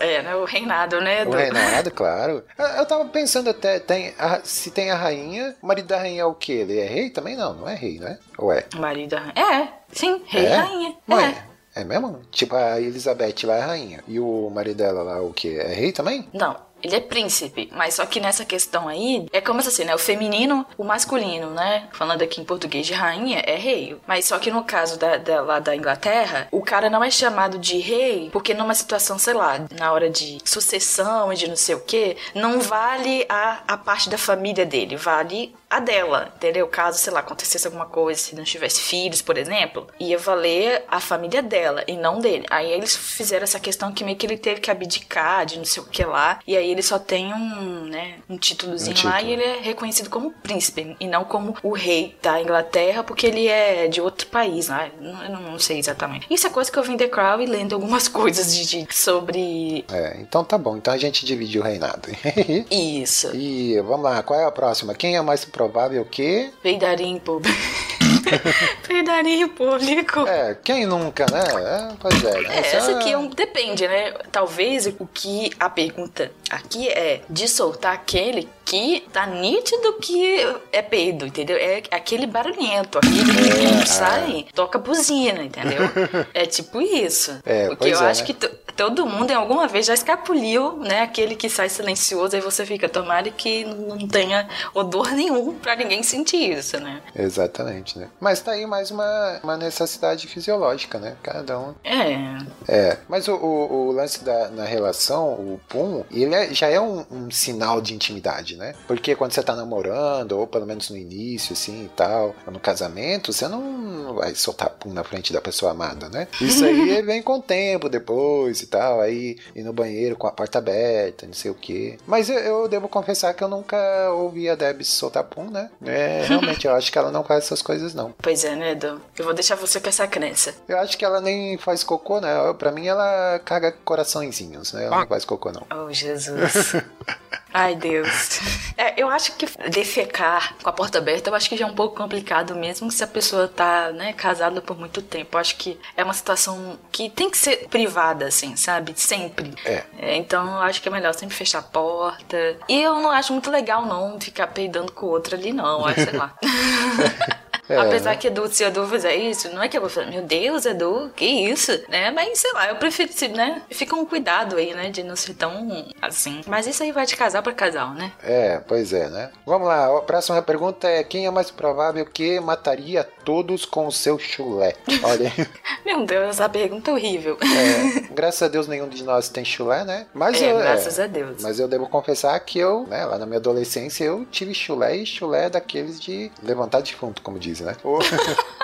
É, 0.00 0.22
né, 0.22 0.34
o 0.36 0.44
reinado, 0.44 1.00
né, 1.00 1.20
O 1.20 1.28
Edu? 1.28 1.36
reinado, 1.36 1.90
claro. 1.90 2.44
Eu, 2.58 2.66
eu 2.66 2.86
tava 2.86 3.04
pensando 3.06 3.50
até, 3.50 3.78
tem 3.78 4.09
a- 4.18 4.40
se 4.44 4.70
tem 4.70 4.90
a 4.90 4.94
rainha, 4.96 5.54
o 5.62 5.66
marido 5.66 5.86
da 5.88 5.98
rainha 5.98 6.22
é 6.22 6.24
o 6.24 6.34
quê? 6.34 6.52
Ele 6.52 6.78
é 6.78 6.86
rei 6.86 7.10
também? 7.10 7.36
Não, 7.36 7.54
não 7.54 7.68
é 7.68 7.74
rei, 7.74 7.98
né? 7.98 8.18
Ou 8.38 8.52
é? 8.52 8.64
Marido 8.76 9.10
da 9.10 9.20
rainha. 9.20 9.34
É, 9.64 9.68
sim, 9.92 10.22
rei 10.26 10.42
e 10.44 10.46
é? 10.46 10.56
rainha. 10.56 10.94
Mãe, 11.06 11.36
É. 11.74 11.80
é 11.80 11.84
mesmo? 11.84 12.20
Tipo, 12.30 12.56
a 12.56 12.80
Elizabeth 12.80 13.44
lá 13.44 13.56
é 13.56 13.60
rainha. 13.60 14.04
E 14.08 14.18
o 14.20 14.50
marido 14.50 14.76
dela 14.76 15.02
lá, 15.02 15.20
o 15.22 15.32
quê? 15.32 15.58
É 15.60 15.72
rei 15.74 15.92
também? 15.92 16.28
Não, 16.32 16.56
ele 16.82 16.96
é 16.96 17.00
príncipe, 17.00 17.68
mas 17.74 17.94
só 17.94 18.06
que 18.06 18.20
nessa 18.20 18.44
questão 18.44 18.88
aí, 18.88 19.26
é 19.32 19.40
como 19.40 19.60
assim, 19.60 19.84
né? 19.84 19.94
O 19.94 19.98
feminino, 19.98 20.66
o 20.78 20.84
masculino, 20.84 21.50
né? 21.50 21.88
Falando 21.92 22.22
aqui 22.22 22.40
em 22.40 22.44
português 22.44 22.86
de 22.86 22.92
rainha, 22.92 23.42
é 23.46 23.56
rei. 23.56 23.96
Mas 24.06 24.26
só 24.26 24.38
que 24.38 24.50
no 24.50 24.64
caso 24.64 24.98
da, 24.98 25.16
da- 25.16 25.40
lá 25.42 25.58
da 25.58 25.74
Inglaterra, 25.76 26.48
o 26.50 26.62
cara 26.62 26.88
não 26.90 27.02
é 27.04 27.10
chamado 27.10 27.58
de 27.58 27.78
rei, 27.78 28.28
porque 28.32 28.54
numa 28.54 28.74
situação, 28.74 29.18
sei 29.18 29.34
lá, 29.34 29.64
na 29.78 29.92
hora 29.92 30.08
de 30.10 30.38
sucessão 30.44 31.32
e 31.32 31.36
de 31.36 31.48
não 31.48 31.56
sei 31.56 31.74
o 31.74 31.80
quê, 31.80 32.16
não 32.34 32.60
vale 32.60 33.24
a, 33.28 33.60
a 33.66 33.76
parte 33.76 34.08
da 34.08 34.18
família 34.18 34.64
dele, 34.64 34.96
vale 34.96 35.54
a 35.68 35.78
dela, 35.78 36.32
entendeu? 36.36 36.66
Caso, 36.66 36.98
sei 36.98 37.12
lá, 37.12 37.20
acontecesse 37.20 37.66
alguma 37.66 37.86
coisa, 37.86 38.20
se 38.20 38.34
não 38.34 38.42
tivesse 38.42 38.80
filhos, 38.80 39.22
por 39.22 39.38
exemplo, 39.38 39.86
ia 40.00 40.18
valer 40.18 40.84
a 40.88 40.98
família 41.00 41.40
dela 41.42 41.84
e 41.86 41.96
não 41.96 42.18
dele. 42.18 42.44
Aí 42.50 42.70
eles 42.72 42.96
fizeram 42.96 43.44
essa 43.44 43.60
questão 43.60 43.92
que 43.92 44.02
meio 44.02 44.16
que 44.16 44.26
ele 44.26 44.36
teve 44.36 44.60
que 44.60 44.70
abdicar 44.70 45.46
de 45.46 45.58
não 45.58 45.64
sei 45.64 45.82
o 45.82 45.86
que 45.86 46.04
lá, 46.04 46.40
e 46.46 46.56
aí 46.56 46.69
ele 46.70 46.82
só 46.82 46.98
tem 46.98 47.32
um, 47.32 47.84
né, 47.84 48.14
um 48.28 48.36
títulozinho 48.36 48.96
Um 49.04 49.08
lá 49.08 49.22
e 49.22 49.32
ele 49.32 49.42
é 49.42 49.60
reconhecido 49.60 50.08
como 50.10 50.30
príncipe 50.30 50.96
e 50.98 51.06
não 51.06 51.24
como 51.24 51.56
o 51.62 51.72
rei 51.72 52.16
da 52.22 52.40
Inglaterra, 52.40 53.02
porque 53.04 53.26
ele 53.26 53.46
é 53.48 53.88
de 53.88 54.00
outro 54.00 54.26
país, 54.28 54.68
né? 54.68 54.90
Não- 55.00 55.24
Eu 55.24 55.30
não, 55.30 55.58
sei 55.58 55.78
exatamente. 55.78 56.26
Isso 56.30 56.46
é 56.46 56.50
coisa 56.50 56.70
que 56.70 56.78
eu 56.78 56.82
vi 56.82 56.92
em 56.92 56.96
The 56.96 57.08
Crown 57.08 57.40
e 57.40 57.46
lendo 57.46 57.74
algumas 57.74 58.06
coisas 58.08 58.54
de, 58.54 58.84
de- 58.84 58.94
sobre 58.94 59.84
É, 59.92 60.16
então 60.20 60.42
tá 60.44 60.56
bom. 60.58 60.76
Então 60.76 60.92
a 60.94 60.98
gente 60.98 61.24
dividiu 61.26 61.62
o 61.62 61.64
reinado. 61.64 62.08
isso. 62.70 63.34
e 63.34 63.80
vamos 63.82 64.02
lá, 64.04 64.22
qual 64.22 64.38
é 64.40 64.44
a 64.44 64.50
próxima? 64.50 64.94
Quem 64.94 65.16
é 65.16 65.20
mais 65.20 65.44
provável 65.44 66.04
que. 66.04 66.50
Peidaria 66.62 67.06
em 67.06 67.20
público. 68.38 68.86
Peidaria 68.86 69.42
em 69.42 69.48
público. 69.48 70.20
É, 70.26 70.56
quem 70.62 70.86
nunca, 70.86 71.26
né? 71.30 71.42
É, 71.42 71.94
pois 72.00 72.24
é. 72.24 72.40
né? 72.40 72.56
É, 72.56 72.58
Essa- 72.60 72.76
essa 72.76 72.90
aqui 72.92 73.12
é 73.12 73.18
um, 73.18 73.28
depende, 73.28 73.86
né? 73.86 74.12
Talvez 74.30 74.86
o 74.86 75.08
que 75.12 75.50
a 75.58 75.68
pergunta 75.68 76.30
aqui 76.50 76.88
é 76.88 77.20
de 77.28 77.48
soltar 77.48 77.94
aquele 77.94 78.48
que 78.70 79.00
tá 79.12 79.26
nítido 79.26 79.94
que 79.94 80.46
é 80.72 80.80
peido, 80.80 81.26
entendeu? 81.26 81.56
É 81.56 81.82
aquele 81.90 82.24
barulhento, 82.26 82.98
aquele 82.98 83.24
que 83.24 83.82
É, 83.82 83.84
sai, 83.86 84.46
toca 84.54 84.78
buzina, 84.78 85.42
entendeu? 85.42 85.80
é 86.32 86.46
tipo 86.46 86.80
isso. 86.80 87.36
É, 87.44 87.66
Porque 87.66 87.88
eu 87.88 87.98
é, 88.00 88.06
acho 88.10 88.20
né? 88.20 88.26
que 88.28 88.34
to- 88.34 88.50
todo 88.76 89.04
mundo 89.06 89.30
em 89.32 89.34
alguma 89.34 89.66
vez 89.66 89.86
já 89.86 89.94
escapuliu, 89.94 90.76
né? 90.76 91.02
Aquele 91.02 91.34
que 91.34 91.50
sai 91.50 91.68
silencioso, 91.68 92.36
aí 92.36 92.40
você 92.40 92.64
fica, 92.64 92.88
tomara 92.88 93.28
que 93.30 93.64
não 93.64 94.06
tenha 94.06 94.48
odor 94.72 95.10
nenhum 95.10 95.52
pra 95.54 95.74
ninguém 95.74 96.02
sentir 96.04 96.56
isso, 96.56 96.78
né? 96.78 97.00
Exatamente, 97.14 97.98
né? 97.98 98.08
Mas 98.20 98.40
tá 98.40 98.52
aí 98.52 98.64
mais 98.66 98.90
uma, 98.92 99.40
uma 99.42 99.56
necessidade 99.56 100.28
fisiológica, 100.28 100.98
né? 100.98 101.16
Cada 101.24 101.58
um. 101.58 101.74
É. 101.82 102.38
É. 102.68 102.98
Mas 103.08 103.26
o, 103.26 103.34
o, 103.34 103.88
o 103.88 103.92
lance 103.92 104.22
da 104.24 104.48
na 104.50 104.64
relação, 104.64 105.32
o 105.34 105.60
pum, 105.68 106.04
ele 106.10 106.34
é- 106.34 106.54
já 106.54 106.68
é 106.68 106.80
um, 106.80 107.04
um 107.10 107.30
sinal 107.30 107.80
de 107.80 107.94
intimidade, 107.94 108.56
né? 108.60 108.74
Porque 108.86 109.16
quando 109.16 109.32
você 109.32 109.42
tá 109.42 109.56
namorando, 109.56 110.32
ou 110.32 110.46
pelo 110.46 110.66
menos 110.66 110.90
no 110.90 110.96
início, 110.96 111.54
assim 111.54 111.86
e 111.86 111.88
tal, 111.88 112.36
ou 112.46 112.52
no 112.52 112.60
casamento, 112.60 113.32
você 113.32 113.48
não 113.48 114.14
vai 114.14 114.34
soltar 114.34 114.68
pum 114.70 114.92
na 114.92 115.02
frente 115.02 115.32
da 115.32 115.40
pessoa 115.40 115.72
amada, 115.72 116.08
né? 116.10 116.28
Isso 116.40 116.64
aí 116.64 117.00
vem 117.02 117.22
com 117.22 117.38
o 117.38 117.42
tempo 117.42 117.88
depois 117.88 118.60
e 118.60 118.66
tal, 118.66 119.00
aí 119.00 119.38
ir 119.56 119.62
no 119.62 119.72
banheiro 119.72 120.14
com 120.14 120.26
a 120.26 120.32
porta 120.32 120.58
aberta, 120.58 121.26
não 121.26 121.32
sei 121.32 121.50
o 121.50 121.54
quê. 121.54 121.96
Mas 122.06 122.28
eu, 122.28 122.38
eu 122.38 122.68
devo 122.68 122.88
confessar 122.88 123.32
que 123.32 123.42
eu 123.42 123.48
nunca 123.48 123.76
ouvi 124.12 124.48
a 124.48 124.54
Debs 124.54 124.88
soltar 124.88 125.24
pum, 125.24 125.50
né? 125.50 125.70
É, 125.84 126.24
realmente, 126.28 126.66
eu 126.66 126.74
acho 126.74 126.92
que 126.92 126.98
ela 126.98 127.10
não 127.10 127.24
faz 127.24 127.44
essas 127.44 127.62
coisas, 127.62 127.94
não. 127.94 128.14
Pois 128.20 128.44
é, 128.44 128.54
né, 128.54 128.72
Edu? 128.72 129.00
Eu 129.18 129.24
vou 129.24 129.32
deixar 129.32 129.54
você 129.54 129.80
com 129.80 129.88
essa 129.88 130.06
crença. 130.06 130.54
Eu 130.68 130.78
acho 130.78 130.98
que 130.98 131.04
ela 131.04 131.20
nem 131.20 131.56
faz 131.56 131.82
cocô, 131.82 132.20
né? 132.20 132.30
Pra 132.58 132.70
mim 132.70 132.86
ela 132.86 133.40
caga 133.42 133.72
coraçõezinhos, 133.72 134.74
né? 134.74 134.84
Ela 134.84 135.00
não 135.00 135.06
faz 135.06 135.24
cocô, 135.24 135.50
não. 135.50 135.66
Oh, 135.74 135.90
Jesus. 135.90 136.74
Ai, 137.52 137.74
Deus. 137.74 138.40
É, 138.76 138.94
eu 138.96 139.08
acho 139.08 139.36
que 139.36 139.46
defecar 139.68 140.54
com 140.62 140.68
a 140.68 140.72
porta 140.72 140.98
aberta, 140.98 141.28
eu 141.28 141.34
acho 141.34 141.48
que 141.48 141.56
já 141.56 141.66
é 141.66 141.68
um 141.68 141.74
pouco 141.74 141.96
complicado 141.96 142.54
mesmo 142.54 142.90
se 142.90 143.02
a 143.02 143.06
pessoa 143.06 143.48
tá, 143.48 143.90
né, 143.92 144.12
casada 144.12 144.60
por 144.60 144.78
muito 144.78 145.02
tempo. 145.02 145.36
Eu 145.36 145.40
acho 145.40 145.56
que 145.56 145.78
é 145.96 146.04
uma 146.04 146.14
situação 146.14 146.78
que 146.90 147.10
tem 147.10 147.28
que 147.28 147.36
ser 147.36 147.68
privada, 147.68 148.26
assim, 148.26 148.56
sabe? 148.56 148.92
Sempre. 148.96 149.52
É. 149.64 150.16
então 150.16 150.46
eu 150.46 150.62
acho 150.62 150.80
que 150.80 150.88
é 150.88 150.92
melhor 150.92 151.12
sempre 151.14 151.34
fechar 151.34 151.58
a 151.58 151.62
porta. 151.62 152.56
E 152.68 152.80
eu 152.80 152.94
não 153.00 153.10
acho 153.10 153.32
muito 153.32 153.50
legal, 153.50 153.84
não, 153.84 154.20
ficar 154.20 154.46
peidando 154.46 154.92
com 154.92 155.06
o 155.06 155.10
outro 155.10 155.36
ali, 155.36 155.52
não. 155.52 155.84
Acho, 155.84 156.04
sei 156.04 156.18
lá. 156.18 156.34
É, 157.70 157.78
Apesar 157.78 158.16
que 158.16 158.26
Edu, 158.26 158.48
se 158.52 158.64
Edu 158.64 158.86
fizer 158.86 159.14
isso, 159.14 159.48
não 159.54 159.62
é 159.62 159.68
que 159.68 159.76
eu 159.76 159.80
vou 159.80 159.90
falar, 159.90 160.06
meu 160.08 160.22
Deus, 160.22 160.66
Edu, 160.66 161.10
que 161.14 161.24
isso? 161.24 161.72
Né? 161.88 162.10
Mas 162.10 162.38
sei 162.38 162.52
lá, 162.52 162.68
eu 162.68 162.76
prefiro, 162.76 163.10
né? 163.34 163.62
Fica 163.70 163.94
um 163.96 164.04
cuidado 164.04 164.56
aí, 164.56 164.74
né? 164.74 164.90
De 164.90 165.02
não 165.02 165.16
ser 165.16 165.34
tão 165.34 165.86
assim. 166.00 166.40
Mas 166.46 166.66
isso 166.66 166.82
aí 166.82 166.92
vai 166.92 167.06
de 167.06 167.16
casal 167.16 167.42
pra 167.42 167.52
casal, 167.52 167.90
né? 167.94 168.12
É, 168.22 168.60
pois 168.66 168.92
é, 168.92 169.08
né? 169.08 169.30
Vamos 169.46 169.68
lá, 169.68 169.98
a 169.98 170.02
próxima 170.02 170.40
pergunta 170.42 170.88
é: 170.88 171.02
quem 171.02 171.26
é 171.26 171.30
mais 171.30 171.50
provável 171.50 172.04
que 172.06 172.38
mataria 172.40 173.04
todos 173.24 173.64
com 173.64 173.86
o 173.86 173.92
seu 173.92 174.18
chulé? 174.18 174.74
Olha, 175.02 175.32
aí, 175.36 175.46
Meu 175.84 176.04
Deus, 176.04 176.30
essa 176.30 176.48
pergunta 176.48 176.90
é 176.90 176.94
horrível. 176.94 177.38
é, 177.40 178.00
graças 178.12 178.42
a 178.42 178.48
Deus 178.48 178.66
nenhum 178.66 178.88
de 178.88 179.02
nós 179.02 179.28
tem 179.28 179.44
chulé, 179.44 179.84
né? 179.84 180.06
Mas 180.12 180.40
É, 180.40 180.52
eu, 180.52 180.58
graças 180.58 180.98
a 180.98 181.06
Deus. 181.06 181.42
Mas 181.42 181.58
eu 181.58 181.68
devo 181.68 181.88
confessar 181.88 182.38
que 182.40 182.58
eu, 182.58 182.86
né, 182.86 183.04
lá 183.04 183.18
na 183.18 183.26
minha 183.26 183.38
adolescência, 183.38 184.04
eu 184.04 184.24
tive 184.26 184.54
chulé 184.54 184.96
e 184.96 185.06
chulé 185.06 185.40
é 185.40 185.50
daqueles 185.50 185.98
de 185.98 186.30
levantar 186.42 186.82
defunto, 186.82 187.22
como 187.22 187.38
dizem, 187.38 187.59
né? 187.64 187.76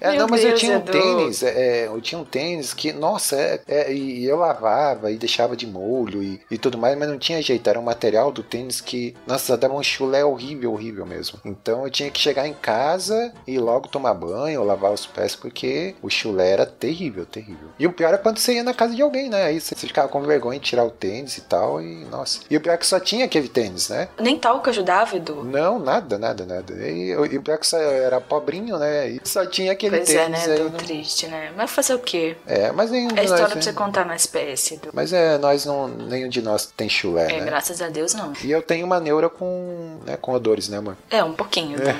É, 0.00 0.10
Meu 0.10 0.20
não, 0.20 0.28
mas 0.28 0.42
eu 0.42 0.48
Deus, 0.48 0.60
tinha 0.60 0.78
um 0.78 0.80
tênis, 0.80 1.42
é, 1.42 1.86
eu 1.86 2.00
tinha 2.00 2.20
um 2.20 2.24
tênis 2.24 2.72
que, 2.72 2.92
nossa, 2.92 3.36
é, 3.36 3.60
é, 3.68 3.92
e 3.92 4.24
eu 4.24 4.36
lavava 4.36 5.10
e 5.10 5.16
deixava 5.16 5.56
de 5.56 5.66
molho 5.66 6.22
e, 6.22 6.40
e 6.50 6.56
tudo 6.56 6.78
mais, 6.78 6.96
mas 6.96 7.08
não 7.08 7.18
tinha 7.18 7.42
jeito, 7.42 7.68
era 7.68 7.78
um 7.78 7.82
material 7.82 8.32
do 8.32 8.42
tênis 8.42 8.80
que, 8.80 9.14
nossa, 9.26 9.56
dava 9.56 9.74
um 9.74 9.82
chulé 9.82 10.24
horrível, 10.24 10.72
horrível 10.72 11.04
mesmo. 11.04 11.38
Então 11.44 11.84
eu 11.84 11.90
tinha 11.90 12.10
que 12.10 12.20
chegar 12.20 12.46
em 12.46 12.54
casa 12.54 13.32
e 13.46 13.58
logo 13.58 13.88
tomar 13.88 14.14
banho 14.14 14.64
lavar 14.64 14.92
os 14.92 15.06
pés, 15.06 15.34
porque 15.34 15.94
o 16.02 16.08
chulé 16.08 16.50
era 16.50 16.66
terrível, 16.66 17.26
terrível. 17.26 17.68
E 17.78 17.86
o 17.86 17.92
pior 17.92 18.14
é 18.14 18.18
quando 18.18 18.38
você 18.38 18.54
ia 18.54 18.64
na 18.64 18.74
casa 18.74 18.94
de 18.94 19.02
alguém, 19.02 19.28
né? 19.28 19.44
Aí 19.44 19.60
você 19.60 19.74
ficava 19.74 20.08
com 20.08 20.22
vergonha 20.22 20.58
de 20.58 20.66
tirar 20.66 20.84
o 20.84 20.90
tênis 20.90 21.36
e 21.38 21.42
tal, 21.42 21.82
e 21.82 22.04
nossa. 22.06 22.40
E 22.48 22.56
o 22.56 22.60
pior 22.60 22.74
é 22.74 22.76
que 22.76 22.86
só 22.86 23.00
tinha 23.00 23.24
aquele 23.24 23.48
tênis, 23.48 23.88
né? 23.88 24.08
Nem 24.18 24.38
talco 24.38 24.68
ajudava, 24.70 25.16
Edu. 25.16 25.44
Não, 25.44 25.78
nada, 25.78 26.18
nada, 26.18 26.46
nada. 26.46 26.72
E, 26.74 27.10
e 27.10 27.38
o 27.38 27.42
pior 27.42 27.54
é 27.54 27.58
que 27.58 27.66
só 27.66 27.78
era 27.78 28.20
pobrinho, 28.20 28.78
né? 28.78 29.10
E 29.10 29.20
só 29.24 29.44
tinha 29.46 29.72
aquele 29.72 29.89
Pois 29.90 30.10
é, 30.10 30.28
né, 30.28 30.38
aí. 30.44 30.52
Edu? 30.54 30.64
não- 30.70 30.78
Triste, 30.78 31.26
né? 31.26 31.52
Mas 31.56 31.70
fazer 31.70 31.94
o 31.94 31.98
quê? 31.98 32.36
É, 32.46 32.72
mas 32.72 32.90
nenhum 32.90 33.10
É 33.16 33.22
história 33.24 33.42
nós. 33.44 33.52
pra 33.52 33.62
você 33.62 33.70
né? 33.72 33.76
contar 33.76 34.04
na 34.04 34.16
espécie, 34.16 34.74
Edu. 34.74 34.90
Mas 34.92 35.12
é, 35.12 35.36
nós 35.38 35.64
não. 35.64 35.88
Nenhum 35.88 36.28
de 36.28 36.40
nós 36.42 36.66
tem 36.76 36.88
chulé, 36.88 37.32
É, 37.32 37.40
né? 37.40 37.44
graças 37.46 37.80
a 37.82 37.88
Deus 37.88 38.14
não. 38.14 38.32
E 38.42 38.50
eu 38.50 38.62
tenho 38.62 38.86
uma 38.86 38.98
neura 39.00 39.28
com, 39.28 39.98
né, 40.06 40.16
com 40.16 40.32
odores, 40.32 40.68
né, 40.68 40.78
amor? 40.78 40.96
É, 41.10 41.22
um 41.24 41.32
pouquinho, 41.34 41.76
Edu. 41.80 41.90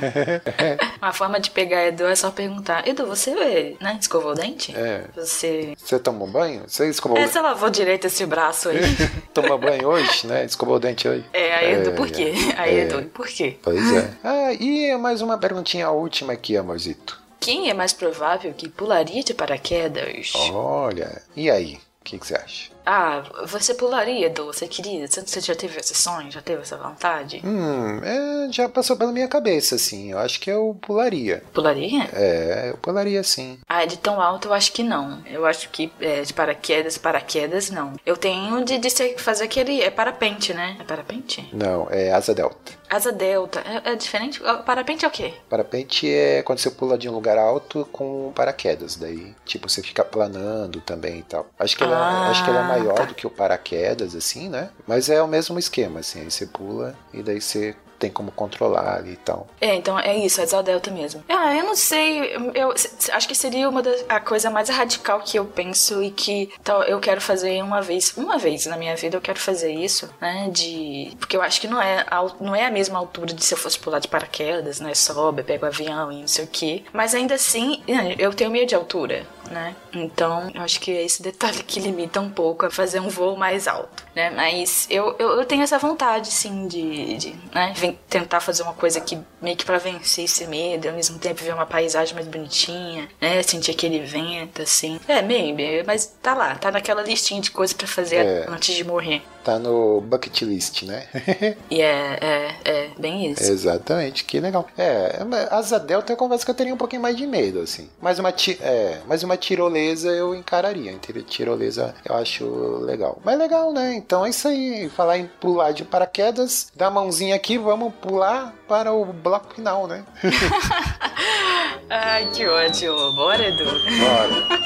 Uma 1.00 1.12
forma 1.12 1.40
de 1.40 1.50
pegar 1.50 1.86
Edu 1.86 2.04
é 2.04 2.14
só 2.14 2.30
perguntar: 2.30 2.86
Edu, 2.88 3.06
você 3.06 3.76
né, 3.80 3.98
escovou 4.00 4.32
o 4.32 4.34
dente? 4.34 4.74
É. 4.76 5.04
Você. 5.16 5.74
Você 5.76 5.98
tomou 5.98 6.28
banho? 6.28 6.62
Você 6.66 6.88
escovou, 6.88 7.18
É, 7.18 7.26
você 7.26 7.40
lavou 7.40 7.70
direito 7.70 8.06
esse 8.06 8.24
braço 8.26 8.68
aí. 8.68 8.80
tomou 9.34 9.58
banho 9.58 9.88
hoje, 9.88 10.26
né? 10.26 10.44
Escovou 10.44 10.76
o 10.76 10.80
dente 10.80 11.08
hoje? 11.08 11.24
É, 11.32 11.54
aí 11.54 11.74
Edu, 11.74 11.90
É, 11.90 11.92
por 11.92 12.08
quê? 12.10 12.32
Aí 12.56 12.80
Edu, 12.80 13.02
por 13.12 13.26
quê? 13.26 13.56
Pois 13.62 13.92
é. 13.94 14.10
Ah, 14.22 14.52
e 14.52 14.96
mais 14.96 15.20
uma 15.22 15.38
perguntinha 15.38 15.90
última 15.90 16.32
aqui, 16.32 16.56
amorzito. 16.56 17.19
Quem 17.40 17.70
é 17.70 17.74
mais 17.74 17.94
provável 17.94 18.52
que 18.52 18.68
pularia 18.68 19.24
de 19.24 19.32
paraquedas? 19.32 20.32
Olha, 20.52 21.22
e 21.34 21.50
aí? 21.50 21.80
O 22.00 22.04
que, 22.04 22.18
que 22.18 22.26
você 22.26 22.34
acha? 22.34 22.70
Ah, 22.84 23.22
você 23.46 23.74
pularia, 23.74 24.26
Edu? 24.26 24.46
Você 24.46 24.66
queria? 24.66 25.06
Você 25.06 25.20
você 25.20 25.40
já 25.40 25.54
teve 25.54 25.78
esse 25.78 25.94
sonho? 25.94 26.30
Já 26.30 26.40
teve 26.40 26.62
essa 26.62 26.76
vontade? 26.76 27.40
Hum, 27.44 28.00
é, 28.02 28.52
já 28.52 28.68
passou 28.68 28.96
pela 28.96 29.12
minha 29.12 29.28
cabeça, 29.28 29.74
assim. 29.74 30.12
Eu 30.12 30.18
acho 30.18 30.40
que 30.40 30.50
eu 30.50 30.76
pularia. 30.80 31.42
Pularia? 31.52 32.08
É, 32.12 32.70
eu 32.70 32.76
pularia 32.78 33.22
sim. 33.22 33.58
Ah, 33.68 33.84
de 33.84 33.98
tão 33.98 34.20
alto 34.20 34.48
eu 34.48 34.54
acho 34.54 34.72
que 34.72 34.82
não. 34.82 35.22
Eu 35.26 35.46
acho 35.46 35.68
que 35.70 35.92
é, 36.00 36.22
de 36.22 36.32
paraquedas, 36.32 36.96
paraquedas 36.98 37.70
não. 37.70 37.92
Eu 38.04 38.16
tenho 38.16 38.64
de, 38.64 38.78
de 38.78 38.90
ser- 38.90 39.18
fazer 39.18 39.44
aquele. 39.44 39.82
É 39.82 39.90
parapente, 39.90 40.52
né? 40.54 40.76
É 40.80 40.84
parapente? 40.84 41.48
Não, 41.52 41.86
é 41.90 42.12
asa 42.12 42.34
delta. 42.34 42.72
Asa 42.88 43.12
delta. 43.12 43.60
É, 43.84 43.92
é 43.92 43.94
diferente? 43.94 44.40
Ah, 44.44 44.54
Parapente 44.54 45.04
é 45.04 45.08
o 45.08 45.10
quê? 45.10 45.32
Parapente 45.48 46.10
é 46.10 46.42
quando 46.42 46.58
você 46.58 46.70
pula 46.70 46.98
de 46.98 47.08
um 47.08 47.12
lugar 47.12 47.38
alto 47.38 47.86
com 47.92 48.32
paraquedas. 48.34 48.96
Daí, 48.96 49.34
tipo, 49.44 49.68
você 49.68 49.80
fica 49.82 50.04
planando 50.04 50.80
também 50.80 51.18
e 51.18 51.22
tal. 51.22 51.46
Acho 51.58 51.76
que 51.76 51.84
Ah, 51.84 52.24
é, 52.26 52.30
acho 52.30 52.42
que 52.44 52.50
ele 52.50 52.58
é 52.58 52.62
maior 52.70 52.94
tá. 52.94 53.04
do 53.04 53.14
que 53.14 53.26
o 53.26 53.30
paraquedas, 53.30 54.14
assim, 54.14 54.48
né? 54.48 54.70
Mas 54.86 55.08
é 55.08 55.22
o 55.22 55.28
mesmo 55.28 55.58
esquema, 55.58 56.00
assim. 56.00 56.20
Aí 56.20 56.30
você 56.30 56.46
pula 56.46 56.94
e 57.12 57.22
daí 57.22 57.40
você 57.40 57.74
tem 58.00 58.10
como 58.10 58.32
controlar 58.32 59.06
e 59.06 59.14
tal. 59.16 59.46
É, 59.60 59.74
então 59.74 59.98
é 60.00 60.16
isso, 60.16 60.40
é 60.40 60.44
asa 60.44 60.62
delta 60.62 60.90
mesmo. 60.90 61.22
Ah, 61.28 61.54
eu 61.54 61.64
não 61.64 61.76
sei. 61.76 62.34
Eu, 62.54 62.72
acho 63.12 63.28
que 63.28 63.34
seria 63.34 63.68
uma 63.68 63.82
das 63.82 64.04
a 64.08 64.18
coisa 64.18 64.50
mais 64.50 64.68
radical 64.70 65.20
que 65.20 65.38
eu 65.38 65.44
penso 65.44 66.02
e 66.02 66.10
que 66.10 66.50
tal, 66.64 66.82
eu 66.84 66.98
quero 66.98 67.20
fazer 67.20 67.62
uma 67.62 67.82
vez. 67.82 68.16
Uma 68.16 68.38
vez 68.38 68.66
na 68.66 68.76
minha 68.76 68.96
vida 68.96 69.16
eu 69.16 69.20
quero 69.20 69.38
fazer 69.38 69.72
isso, 69.72 70.08
né? 70.20 70.48
De. 70.50 71.14
Porque 71.18 71.36
eu 71.36 71.42
acho 71.42 71.60
que 71.60 71.68
não 71.68 71.80
é, 71.80 72.06
não 72.40 72.56
é 72.56 72.66
a 72.66 72.70
mesma 72.70 72.98
altura 72.98 73.34
de 73.34 73.44
se 73.44 73.52
eu 73.52 73.58
fosse 73.58 73.78
pular 73.78 73.98
de 73.98 74.08
paraquedas, 74.08 74.80
né? 74.80 74.94
Sobe, 74.94 75.42
pega 75.42 75.66
o 75.66 75.68
avião 75.68 76.10
e 76.10 76.20
não 76.22 76.28
sei 76.28 76.44
o 76.44 76.48
quê. 76.48 76.84
Mas 76.92 77.14
ainda 77.14 77.34
assim, 77.34 77.82
né, 77.86 78.14
eu 78.18 78.32
tenho 78.32 78.50
medo 78.50 78.66
de 78.66 78.74
altura, 78.74 79.26
né? 79.50 79.76
Então, 79.92 80.50
eu 80.54 80.62
acho 80.62 80.80
que 80.80 80.90
é 80.90 81.04
esse 81.04 81.22
detalhe 81.22 81.62
que 81.62 81.80
limita 81.80 82.20
um 82.20 82.30
pouco 82.30 82.66
a 82.66 82.70
fazer 82.70 83.00
um 83.00 83.08
voo 83.08 83.36
mais 83.36 83.68
alto, 83.68 84.04
né? 84.14 84.30
Mas 84.30 84.86
eu, 84.88 85.14
eu, 85.18 85.40
eu 85.40 85.44
tenho 85.44 85.62
essa 85.62 85.78
vontade, 85.78 86.28
sim, 86.28 86.66
de, 86.66 87.16
de 87.16 87.34
né? 87.52 87.72
Tentar 88.08 88.40
fazer 88.40 88.62
uma 88.62 88.72
coisa 88.74 89.00
que 89.00 89.18
meio 89.40 89.56
que 89.56 89.64
pra 89.64 89.78
vencer 89.78 90.24
esse 90.24 90.46
medo, 90.46 90.88
ao 90.88 90.94
mesmo 90.94 91.18
tempo 91.18 91.42
ver 91.42 91.54
uma 91.54 91.66
paisagem 91.66 92.14
mais 92.14 92.26
bonitinha, 92.26 93.08
né? 93.20 93.42
Sentir 93.42 93.70
aquele 93.72 94.00
vento, 94.00 94.62
assim. 94.62 95.00
É, 95.08 95.22
maybe, 95.22 95.82
mas 95.86 96.06
tá 96.22 96.34
lá, 96.34 96.54
tá 96.56 96.70
naquela 96.70 97.02
listinha 97.02 97.40
de 97.40 97.50
coisas 97.50 97.74
pra 97.74 97.86
fazer 97.86 98.16
É. 98.16 98.46
antes 98.48 98.74
de 98.74 98.84
morrer. 98.84 99.22
Tá 99.42 99.58
no 99.58 100.02
bucket 100.02 100.42
list, 100.42 100.82
né? 100.82 101.06
E 101.70 101.80
é, 101.80 102.18
é, 102.20 102.54
é 102.64 102.90
bem 102.98 103.30
isso. 103.30 103.42
Exatamente, 103.50 104.24
que 104.24 104.38
legal. 104.38 104.66
É, 104.76 105.18
asa 105.50 105.78
delta 105.80 106.12
eu 106.12 106.16
confesso 106.16 106.44
que 106.44 106.50
eu 106.50 106.54
teria 106.54 106.74
um 106.74 106.76
pouquinho 106.76 107.00
mais 107.00 107.16
de 107.16 107.26
medo, 107.26 107.60
assim. 107.60 107.88
Mas 108.02 108.18
uma, 108.18 108.32
ti- 108.32 108.58
é, 108.60 108.98
mas 109.06 109.22
uma 109.22 109.36
tirolesa 109.38 110.10
eu 110.10 110.34
encararia. 110.34 110.94
Tirolesa 111.26 111.94
eu 112.04 112.14
acho 112.16 112.44
legal. 112.84 113.18
Mas 113.24 113.38
legal, 113.38 113.72
né? 113.72 113.94
Então 113.94 114.26
é 114.26 114.30
isso 114.30 114.46
aí. 114.46 114.90
Falar 114.90 115.16
em 115.18 115.26
pular 115.26 115.72
de 115.72 115.84
paraquedas, 115.84 116.70
dá 116.76 116.88
a 116.88 116.90
mãozinha 116.90 117.34
aqui, 117.34 117.56
vamos 117.56 117.94
pular 117.94 118.54
para 118.68 118.92
o 118.92 119.04
bloco 119.06 119.54
final, 119.54 119.86
né? 119.86 120.04
Ai, 121.88 122.30
que 122.30 122.46
ótimo. 122.46 123.12
Bora, 123.12 123.42
Edu. 123.48 123.64
Bora. 123.64 124.60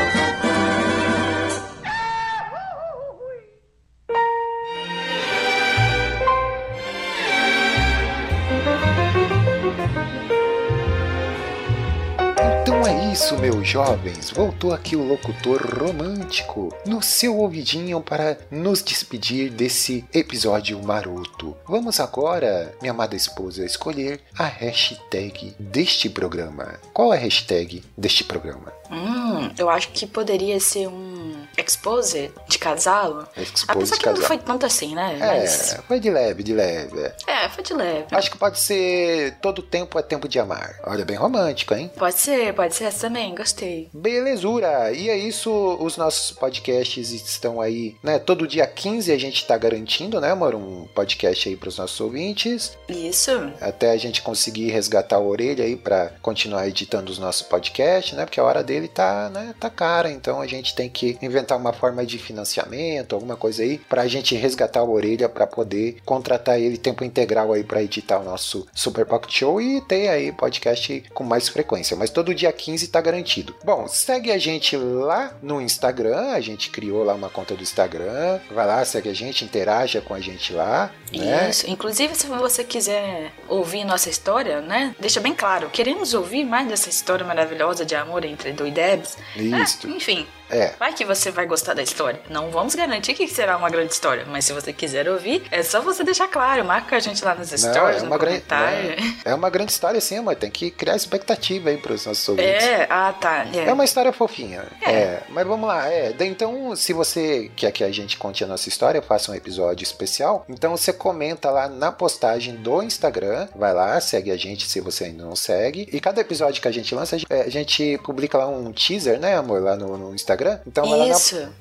isso, 13.29 13.37
meus 13.37 13.67
jovens. 13.67 14.31
Voltou 14.31 14.73
aqui 14.73 14.95
o 14.95 15.07
locutor 15.07 15.61
romântico 15.79 16.73
no 16.85 16.99
seu 16.99 17.37
ouvidinho 17.37 18.01
para 18.01 18.37
nos 18.49 18.81
despedir 18.81 19.51
desse 19.51 20.03
episódio 20.11 20.81
maroto. 20.81 21.55
Vamos 21.67 21.99
agora, 21.99 22.73
minha 22.81 22.91
amada 22.91 23.15
esposa, 23.15 23.63
escolher 23.63 24.21
a 24.37 24.45
hashtag 24.45 25.53
deste 25.59 26.09
programa. 26.09 26.79
Qual 26.91 27.13
é 27.13 27.17
a 27.17 27.19
hashtag 27.19 27.83
deste 27.95 28.23
programa? 28.23 28.73
Hum, 28.89 29.51
eu 29.57 29.69
acho 29.69 29.89
que 29.89 30.07
poderia 30.07 30.59
ser 30.59 30.87
um 30.87 31.38
expose 31.61 32.31
de 32.47 32.57
casal. 32.57 33.27
Expose 33.37 33.65
Apesar 33.67 33.95
de 33.95 33.99
que 34.01 34.05
não 34.07 34.13
casal. 34.15 34.27
foi 34.27 34.37
tanto 34.37 34.65
assim, 34.65 34.95
né? 34.95 35.17
É, 35.19 35.39
Mas. 35.41 35.77
foi 35.87 35.99
de 35.99 36.09
leve, 36.09 36.43
de 36.43 36.53
leve. 36.53 36.99
é. 37.27 37.45
É, 37.45 37.49
foi 37.49 37.63
de 37.63 37.73
leve. 37.73 38.05
Acho 38.11 38.31
que 38.31 38.37
pode 38.37 38.59
ser 38.59 39.35
todo 39.41 39.61
tempo 39.61 39.97
é 39.97 40.01
tempo 40.01 40.27
de 40.27 40.39
amar. 40.39 40.75
Olha, 40.85 41.05
bem 41.05 41.15
romântico, 41.17 41.73
hein? 41.73 41.91
Pode 41.97 42.15
ser, 42.19 42.53
pode 42.53 42.75
ser 42.75 42.85
essa 42.85 43.07
também, 43.07 43.33
gostei. 43.33 43.89
Belezura! 43.93 44.91
E 44.91 45.09
é 45.09 45.17
isso, 45.17 45.49
os 45.79 45.95
nossos 45.97 46.31
podcasts 46.31 47.11
estão 47.11 47.61
aí, 47.61 47.95
né? 48.03 48.19
Todo 48.19 48.47
dia 48.47 48.67
15 48.67 49.11
a 49.11 49.17
gente 49.17 49.45
tá 49.47 49.57
garantindo, 49.57 50.19
né, 50.19 50.31
amor? 50.31 50.53
Um 50.55 50.85
podcast 50.93 51.47
aí 51.49 51.55
pros 51.55 51.77
nossos 51.77 51.99
ouvintes. 51.99 52.77
Isso. 52.87 53.31
Até 53.61 53.91
a 53.91 53.97
gente 53.97 54.21
conseguir 54.21 54.69
resgatar 54.71 55.15
a 55.15 55.19
orelha 55.21 55.63
aí 55.63 55.75
pra 55.75 56.11
continuar 56.21 56.67
editando 56.67 57.11
os 57.11 57.17
nossos 57.17 57.41
podcasts, 57.43 58.13
né? 58.17 58.25
Porque 58.25 58.39
a 58.39 58.43
hora 58.43 58.63
dele 58.63 58.87
tá, 58.87 59.29
né, 59.29 59.55
tá 59.59 59.69
cara. 59.69 60.11
Então 60.11 60.41
a 60.41 60.47
gente 60.47 60.75
tem 60.75 60.89
que 60.89 61.17
inventar 61.21 61.48
uma 61.55 61.73
forma 61.73 62.05
de 62.05 62.17
financiamento, 62.17 63.13
alguma 63.13 63.35
coisa 63.35 63.63
aí, 63.63 63.77
pra 63.77 64.07
gente 64.07 64.35
resgatar 64.35 64.81
a 64.81 64.83
orelha 64.83 65.29
pra 65.29 65.47
poder 65.47 65.97
contratar 66.05 66.59
ele 66.59 66.77
tempo 66.77 67.03
integral 67.03 67.53
aí 67.53 67.63
pra 67.63 67.83
editar 67.83 68.19
o 68.19 68.23
nosso 68.23 68.67
Super 68.73 69.05
Pocket 69.05 69.31
Show 69.31 69.61
e 69.61 69.81
ter 69.81 70.07
aí 70.09 70.31
podcast 70.31 71.03
com 71.13 71.23
mais 71.23 71.47
frequência. 71.47 71.95
Mas 71.95 72.09
todo 72.09 72.35
dia 72.35 72.51
15 72.51 72.87
tá 72.87 73.01
garantido. 73.01 73.55
Bom, 73.63 73.87
segue 73.87 74.31
a 74.31 74.37
gente 74.37 74.75
lá 74.77 75.33
no 75.41 75.61
Instagram. 75.61 76.31
A 76.31 76.41
gente 76.41 76.69
criou 76.69 77.03
lá 77.03 77.13
uma 77.13 77.29
conta 77.29 77.55
do 77.55 77.63
Instagram. 77.63 78.39
Vai 78.51 78.65
lá, 78.65 78.83
segue 78.85 79.09
a 79.09 79.13
gente, 79.13 79.43
interaja 79.43 80.01
com 80.01 80.13
a 80.13 80.19
gente 80.19 80.53
lá. 80.53 80.91
Né? 81.11 81.49
Isso. 81.49 81.69
Inclusive, 81.69 82.15
se 82.15 82.27
você 82.27 82.63
quiser 82.63 83.31
ouvir 83.47 83.83
nossa 83.83 84.09
história, 84.09 84.61
né? 84.61 84.95
Deixa 84.99 85.19
bem 85.19 85.33
claro, 85.33 85.69
queremos 85.69 86.13
ouvir 86.13 86.43
mais 86.43 86.67
dessa 86.67 86.89
história 86.89 87.25
maravilhosa 87.25 87.85
de 87.85 87.95
amor 87.95 88.23
entre 88.25 88.49
Edu 88.49 88.67
e 88.67 88.71
Debs. 88.71 89.17
Isso. 89.35 89.87
Ah, 89.87 89.89
enfim, 89.89 90.27
É. 90.49 90.73
vai 90.79 90.93
que 90.93 91.05
você 91.05 91.31
vai 91.31 91.45
gostar 91.45 91.73
da 91.73 91.81
história. 91.83 92.19
Não 92.29 92.49
vamos 92.49 92.75
garantir 92.75 93.13
que 93.13 93.27
será 93.27 93.57
uma 93.57 93.69
grande 93.69 93.93
história, 93.93 94.25
mas 94.27 94.45
se 94.45 94.53
você 94.53 94.73
quiser 94.73 95.07
ouvir, 95.07 95.43
é 95.51 95.63
só 95.63 95.81
você 95.81 96.03
deixar 96.03 96.27
claro. 96.27 96.63
Marca 96.65 96.95
a 96.95 96.99
gente 96.99 97.23
lá 97.23 97.35
nos 97.35 97.51
Não, 97.51 97.57
stories, 97.57 97.97
é 97.97 97.99
no 98.01 98.07
uma, 98.07 98.17
grande, 98.17 98.41
comentário. 98.41 98.89
né? 98.89 99.15
é 99.25 99.33
uma 99.33 99.49
grande 99.49 99.71
história, 99.71 99.99
sim, 100.01 100.19
mas 100.21 100.37
tem 100.37 100.49
que 100.49 100.71
criar 100.71 100.95
expectativa 100.95 101.69
aí 101.69 101.77
pros 101.77 102.05
nossos 102.05 102.27
ouvintes. 102.27 102.63
É, 102.63 102.87
ah 102.89 103.13
tá. 103.13 103.45
É 103.53 103.71
uma 103.71 103.85
história 103.85 104.11
fofinha. 104.11 104.63
É. 104.81 105.21
mas 105.29 105.45
vamos 105.45 105.67
lá. 105.67 105.87
É, 105.91 106.13
então, 106.21 106.75
se 106.75 106.93
você 106.93 107.51
quer 107.55 107.71
que 107.71 107.83
a 107.83 107.91
gente 107.91 108.17
conte 108.17 108.43
a 108.43 108.47
nossa 108.47 108.67
história, 108.69 109.01
faça 109.01 109.31
um 109.31 109.35
episódio 109.35 109.83
especial. 109.83 110.45
Então 110.49 110.75
você 110.75 110.91
comenta 110.91 111.49
lá 111.51 111.67
na 111.67 111.91
postagem 111.91 112.55
do 112.55 112.81
Instagram. 112.81 113.47
Vai 113.55 113.73
lá, 113.73 113.99
segue 113.99 114.31
a 114.31 114.37
gente 114.37 114.67
se 114.67 114.79
você 114.79 115.05
ainda 115.05 115.23
não 115.23 115.35
segue. 115.35 115.87
E 115.91 115.99
cada 115.99 116.21
episódio 116.21 116.61
que 116.61 116.67
a 116.67 116.71
gente 116.71 116.93
lança, 116.95 117.15
a 117.15 117.19
gente, 117.19 117.31
é, 117.31 117.41
a 117.41 117.49
gente 117.49 117.97
publica 118.03 118.37
lá 118.37 118.47
um 118.47 118.71
teaser, 118.71 119.19
né, 119.19 119.35
amor? 119.35 119.61
Lá 119.61 119.75
no, 119.75 119.97
no 119.97 120.15
Instagram 120.15 120.38
Instagram. 120.39 120.59
Então 120.65 120.87
vai 120.87 120.99
lá, 120.99 121.07
na, 121.07 121.17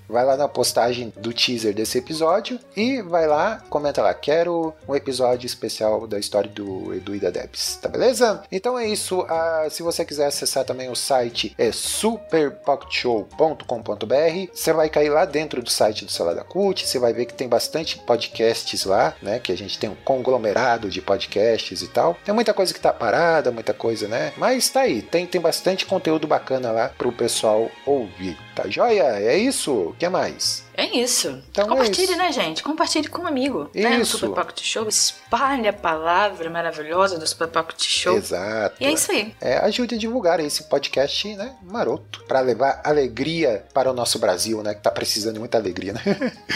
vai 0.09 0.25
lá 0.25 0.37
na 0.37 0.49
postagem 0.49 1.13
do 1.17 1.33
teaser 1.33 1.75
desse 1.75 1.99
episódio 1.99 2.61
e 2.77 3.03
vai 3.03 3.27
lá, 3.27 3.65
comenta 3.69 4.01
lá, 4.03 4.15
quero 4.15 4.73
um 4.87 4.95
episódio 4.95 5.47
especial 5.47 6.07
da 6.07 6.17
história 6.19 6.49
do 6.49 6.95
Edu 6.95 7.17
e 7.17 7.21
da 7.21 7.31
Debs, 7.31 7.77
tá 7.77 7.89
beleza? 7.89 8.43
Então 8.51 8.79
é 8.79 8.87
isso. 8.87 9.27
Ah, 9.29 9.67
se 9.71 9.83
você 9.83 10.05
quiser 10.05 10.27
acessar 10.27 10.65
também 10.65 10.91
o 10.91 10.95
site, 10.95 11.55
é 11.59 11.73
superpocketshow.com.br. 11.73 14.53
Você 14.53 14.73
vai 14.73 14.89
cair 14.89 15.11
lá 15.11 15.25
dentro 15.25 15.61
do 15.63 15.71
site 15.71 16.05
do 16.05 16.13
Salada 16.13 16.45
Cult, 16.45 16.87
você 16.87 16.99
vai 16.99 17.13
ver 17.13 17.27
que 17.27 17.35
tem 17.35 17.49
bastante 17.49 17.99
podcasts 17.99 18.85
lá, 18.85 19.15
né? 19.21 19.41
Que 19.41 19.53
a 19.53 19.57
gente 19.57 19.79
tem 19.79 19.91
um 19.91 19.97
conglomerado 20.05 20.89
de 20.89 21.03
podcasts 21.03 21.83
e 21.83 21.89
tal. 21.89 22.17
Tem 22.25 22.35
muita 22.35 22.55
coisa 22.55 22.73
que 22.73 22.81
tá 22.81 22.93
parada, 22.93 23.51
muita 23.51 23.75
coisa, 23.75 24.07
né? 24.07 24.33
Mas 24.37 24.69
tá 24.69 24.83
aí, 24.83 25.03
tem, 25.03 25.27
tem 25.27 25.41
bastante 25.41 25.85
conteúdo 25.87 26.27
bacana 26.27 26.71
lá 26.71 26.93
pro 26.97 27.11
pessoal 27.13 27.71
ouvir. 27.87 28.37
Tá 28.59 28.69
joia? 28.69 29.05
É 29.21 29.39
isso? 29.39 29.73
O 29.73 29.95
que 29.97 30.09
mais? 30.09 30.65
É 30.79 30.97
isso. 30.97 31.43
Então 31.51 31.65
é 31.65 31.69
Compartilhe, 31.69 32.13
isso. 32.13 32.17
né, 32.17 32.31
gente? 32.31 32.63
Compartilhe 32.63 33.09
com 33.09 33.23
um 33.23 33.27
amigo. 33.27 33.69
Né? 33.75 33.99
O 33.99 34.03
Isso. 34.03 34.17
Super 34.17 34.33
Pocket 34.33 34.63
Show. 34.63 34.87
Espalhe 34.87 35.67
a 35.67 35.73
palavra 35.73 36.49
maravilhosa 36.49 37.19
do 37.19 37.27
Super 37.27 37.49
Pocket 37.49 37.83
Show. 37.83 38.17
Exato. 38.17 38.77
E 38.79 38.87
é 38.87 38.93
isso 38.93 39.11
aí. 39.11 39.35
É, 39.41 39.59
ajude 39.59 39.97
a 39.97 39.99
divulgar 39.99 40.39
esse 40.39 40.63
podcast, 40.69 41.35
né, 41.35 41.57
maroto, 41.63 42.23
para 42.29 42.39
levar 42.39 42.81
alegria 42.85 43.65
para 43.75 43.91
o 43.91 43.93
nosso 43.93 44.21
Brasil, 44.21 44.63
né, 44.63 44.73
que 44.73 44.81
tá 44.81 44.93
precisando 44.93 45.35
de 45.35 45.41
muita 45.41 45.59
alegria, 45.59 45.95
né? 45.95 46.01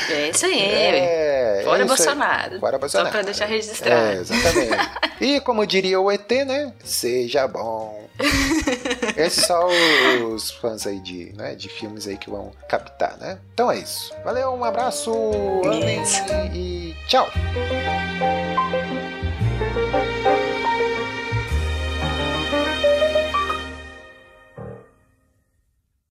É 0.09 0.31
isso 0.31 0.47
aí. 0.47 0.63
É, 1.03 1.63
Fora 1.65 1.83
é 1.83 1.85
isso 1.85 1.93
aí. 1.93 1.99
Bolsonaro. 1.99 2.61
Fora 2.61 2.79
Bolsonaro. 2.79 3.09
Só 3.09 3.13
pra 3.13 3.23
deixar 3.23 3.47
registrado. 3.47 4.07
É, 4.07 4.15
exatamente. 4.21 4.91
e 5.21 5.41
como 5.41 5.67
diria 5.67 6.01
o 6.01 6.11
ET, 6.11 6.31
né, 6.47 6.73
seja 6.85 7.49
bom. 7.49 8.09
Esses 9.17 9.47
são 9.47 9.69
os 10.33 10.51
fãs 10.51 10.87
aí 10.87 11.01
de, 11.01 11.33
né, 11.37 11.55
de 11.55 11.69
filmes 11.69 12.07
aí 12.07 12.17
que 12.17 12.31
vão 12.31 12.53
captar, 12.69 13.17
né? 13.19 13.39
Então 13.53 13.71
é 13.71 13.79
isso. 13.79 14.12
Valeu, 14.25 14.51
um 14.51 14.65
abraço, 14.65 15.13
amém 15.65 16.03
e 16.55 16.95
tchau! 17.09 17.27